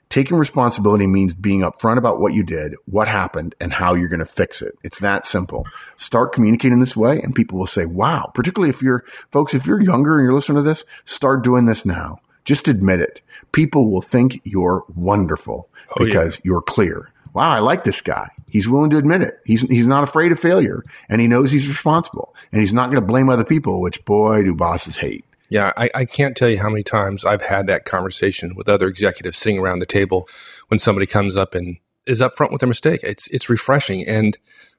Taking 0.10 0.38
responsibility 0.38 1.08
means 1.08 1.34
being 1.34 1.62
upfront 1.62 1.98
about 1.98 2.20
what 2.20 2.34
you 2.34 2.44
did, 2.44 2.76
what 2.86 3.08
happened, 3.08 3.56
and 3.62 3.72
how 3.72 3.94
you're 3.94 4.10
going 4.10 4.20
to 4.20 4.26
fix 4.26 4.62
it. 4.62 4.78
It's 4.84 5.00
that 5.00 5.26
simple. 5.26 5.66
Start 5.96 6.34
communicating 6.34 6.80
this 6.80 6.98
way, 6.98 7.22
and 7.22 7.34
people 7.34 7.58
will 7.58 7.66
say, 7.66 7.86
wow, 7.86 8.30
particularly 8.36 8.70
if 8.70 8.82
you're, 8.82 9.06
folks, 9.32 9.54
if 9.54 9.66
you're 9.66 9.82
younger 9.82 10.18
and 10.18 10.26
you're 10.26 10.34
listening 10.34 10.58
to 10.58 10.70
this, 10.70 10.84
start 11.06 11.46
doing 11.46 11.66
this 11.66 11.86
now. 11.86 12.20
Just 12.46 12.68
admit 12.68 13.00
it. 13.00 13.22
People 13.52 13.92
will 13.92 14.02
think 14.02 14.42
you're 14.44 14.84
wonderful 14.96 15.70
Oh, 16.00 16.04
yeah. 16.04 16.06
because 16.14 16.42
you're 16.44 16.62
clear. 16.62 17.10
Wow, 17.34 17.52
I 17.52 17.60
like 17.60 17.84
this 17.84 18.02
guy. 18.02 18.30
He's 18.50 18.68
willing 18.68 18.90
to 18.92 18.98
admit 18.98 19.22
it. 19.22 19.40
He's 19.46 19.62
he's 19.62 19.88
not 19.88 20.04
afraid 20.04 20.32
of 20.34 20.40
failure, 20.40 20.84
and 21.10 21.22
he 21.22 21.28
knows 21.28 21.52
he's 21.52 21.68
responsible, 21.68 22.36
and 22.52 22.60
he's 22.60 22.74
not 22.74 22.86
going 22.92 23.02
to 23.02 23.08
blame 23.08 23.30
other 23.30 23.46
people. 23.46 23.82
Which 23.82 24.04
boy, 24.06 24.44
do 24.44 24.54
bosses 24.56 24.98
hate. 24.98 25.24
Yeah, 25.50 25.72
I, 25.78 25.90
I 25.96 26.06
can't 26.06 26.36
tell 26.36 26.50
you 26.50 26.60
how 26.60 26.70
many 26.70 26.84
times 26.84 27.26
I've 27.26 27.42
had 27.42 27.68
that 27.68 27.84
conversation 27.86 28.56
with 28.56 28.70
other 28.70 28.88
executives 28.88 29.38
sitting 29.38 29.60
around 29.60 29.80
the 29.80 29.86
table 29.86 30.28
when 30.70 30.80
somebody 30.80 31.06
comes 31.06 31.36
up 31.38 31.56
and 31.56 31.78
is 32.06 32.22
upfront 32.22 32.52
with 32.52 32.60
their 32.62 32.68
mistake. 32.70 33.02
It's 33.04 33.28
it's 33.28 33.50
refreshing, 33.50 34.06
and 34.08 34.38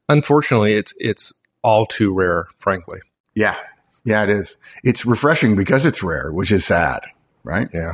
unfortunately, 0.08 0.74
it's 0.74 0.92
it's 0.98 1.32
all 1.62 1.86
too 1.86 2.14
rare, 2.14 2.46
frankly. 2.58 3.00
Yeah, 3.34 3.56
yeah, 4.04 4.22
it 4.24 4.30
is. 4.30 4.56
It's 4.84 5.06
refreshing 5.06 5.56
because 5.56 5.86
it's 5.86 6.02
rare, 6.02 6.32
which 6.32 6.52
is 6.52 6.64
sad, 6.66 7.02
right? 7.44 7.68
Yeah. 7.72 7.92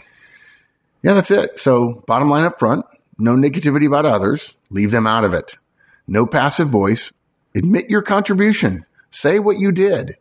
Yeah, 1.02 1.14
that's 1.14 1.30
it. 1.30 1.58
So, 1.58 2.02
bottom 2.06 2.28
line 2.28 2.44
up 2.44 2.58
front 2.58 2.84
no 3.18 3.34
negativity 3.34 3.86
about 3.86 4.06
others, 4.06 4.56
leave 4.70 4.92
them 4.92 5.06
out 5.06 5.24
of 5.24 5.34
it. 5.34 5.56
No 6.06 6.24
passive 6.24 6.68
voice. 6.68 7.12
Admit 7.54 7.90
your 7.90 8.02
contribution. 8.02 8.86
Say 9.10 9.38
what 9.40 9.58
you 9.58 9.72
did. 9.72 10.16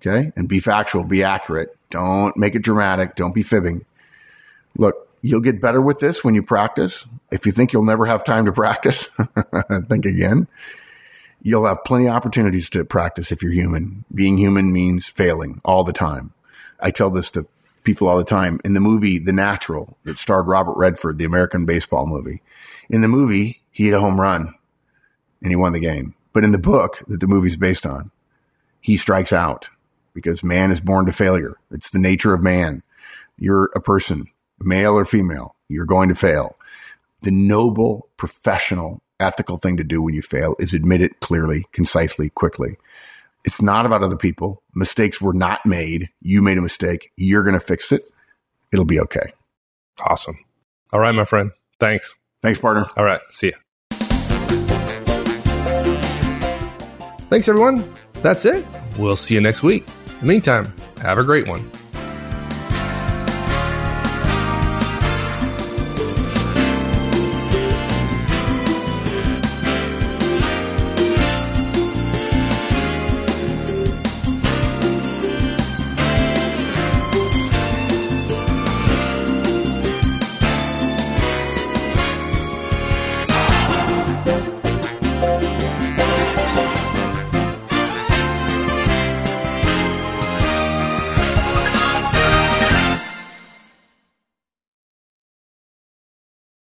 Okay. 0.00 0.32
And 0.36 0.48
be 0.48 0.60
factual, 0.60 1.04
be 1.04 1.22
accurate. 1.22 1.76
Don't 1.90 2.36
make 2.36 2.54
it 2.54 2.62
dramatic. 2.62 3.16
Don't 3.16 3.34
be 3.34 3.42
fibbing. 3.42 3.84
Look, 4.76 5.08
you'll 5.22 5.40
get 5.40 5.60
better 5.60 5.80
with 5.80 6.00
this 6.00 6.22
when 6.22 6.34
you 6.34 6.42
practice. 6.42 7.06
If 7.32 7.46
you 7.46 7.52
think 7.52 7.72
you'll 7.72 7.84
never 7.84 8.06
have 8.06 8.22
time 8.22 8.44
to 8.44 8.52
practice, 8.62 9.08
think 9.88 10.04
again. 10.04 10.46
You'll 11.40 11.66
have 11.66 11.84
plenty 11.84 12.06
of 12.06 12.14
opportunities 12.14 12.68
to 12.70 12.84
practice 12.84 13.32
if 13.32 13.42
you're 13.42 13.52
human. 13.52 14.04
Being 14.12 14.36
human 14.36 14.72
means 14.72 15.08
failing 15.08 15.60
all 15.64 15.84
the 15.84 15.92
time. 15.92 16.32
I 16.80 16.90
tell 16.90 17.10
this 17.10 17.30
to 17.32 17.46
people 17.88 18.06
all 18.06 18.18
the 18.18 18.24
time. 18.24 18.60
In 18.66 18.74
the 18.74 18.80
movie 18.80 19.18
The 19.18 19.32
Natural 19.32 19.96
that 20.04 20.18
starred 20.18 20.46
Robert 20.46 20.76
Redford, 20.76 21.16
the 21.16 21.24
American 21.24 21.64
baseball 21.64 22.04
movie, 22.04 22.42
in 22.90 23.00
the 23.00 23.08
movie, 23.08 23.62
he 23.70 23.86
hit 23.86 23.94
a 23.94 24.00
home 24.00 24.20
run 24.20 24.52
and 25.40 25.50
he 25.50 25.56
won 25.56 25.72
the 25.72 25.80
game. 25.80 26.14
But 26.34 26.44
in 26.44 26.52
the 26.52 26.58
book 26.58 27.02
that 27.08 27.20
the 27.20 27.26
movie's 27.26 27.56
based 27.56 27.86
on, 27.86 28.10
he 28.82 28.98
strikes 28.98 29.32
out 29.32 29.70
because 30.12 30.44
man 30.44 30.70
is 30.70 30.82
born 30.82 31.06
to 31.06 31.12
failure. 31.12 31.56
It's 31.70 31.90
the 31.90 31.98
nature 31.98 32.34
of 32.34 32.42
man. 32.42 32.82
You're 33.38 33.70
a 33.74 33.80
person, 33.80 34.26
male 34.60 34.92
or 34.92 35.06
female, 35.06 35.54
you're 35.68 35.86
going 35.86 36.10
to 36.10 36.14
fail. 36.14 36.58
The 37.22 37.30
noble, 37.30 38.10
professional, 38.18 39.00
ethical 39.18 39.56
thing 39.56 39.78
to 39.78 39.84
do 39.84 40.02
when 40.02 40.12
you 40.12 40.20
fail 40.20 40.56
is 40.58 40.74
admit 40.74 41.00
it 41.00 41.20
clearly, 41.20 41.64
concisely, 41.72 42.28
quickly. 42.28 42.76
It's 43.48 43.62
not 43.62 43.86
about 43.86 44.02
other 44.02 44.18
people. 44.18 44.62
Mistakes 44.74 45.22
were 45.22 45.32
not 45.32 45.64
made. 45.64 46.10
You 46.20 46.42
made 46.42 46.58
a 46.58 46.60
mistake. 46.60 47.12
You're 47.16 47.42
going 47.42 47.54
to 47.54 47.60
fix 47.60 47.92
it. 47.92 48.02
It'll 48.74 48.84
be 48.84 49.00
okay. 49.00 49.32
Awesome. 50.06 50.38
All 50.92 51.00
right, 51.00 51.14
my 51.14 51.24
friend. 51.24 51.52
Thanks. 51.80 52.18
Thanks, 52.42 52.58
partner. 52.58 52.84
All 52.98 53.06
right. 53.06 53.20
See 53.30 53.46
ya. 53.48 53.56
Thanks, 57.30 57.48
everyone. 57.48 57.90
That's 58.20 58.44
it. 58.44 58.66
We'll 58.98 59.16
see 59.16 59.32
you 59.32 59.40
next 59.40 59.62
week. 59.62 59.88
In 59.88 60.20
the 60.20 60.26
meantime, 60.26 60.70
have 61.00 61.16
a 61.16 61.24
great 61.24 61.48
one. 61.48 61.70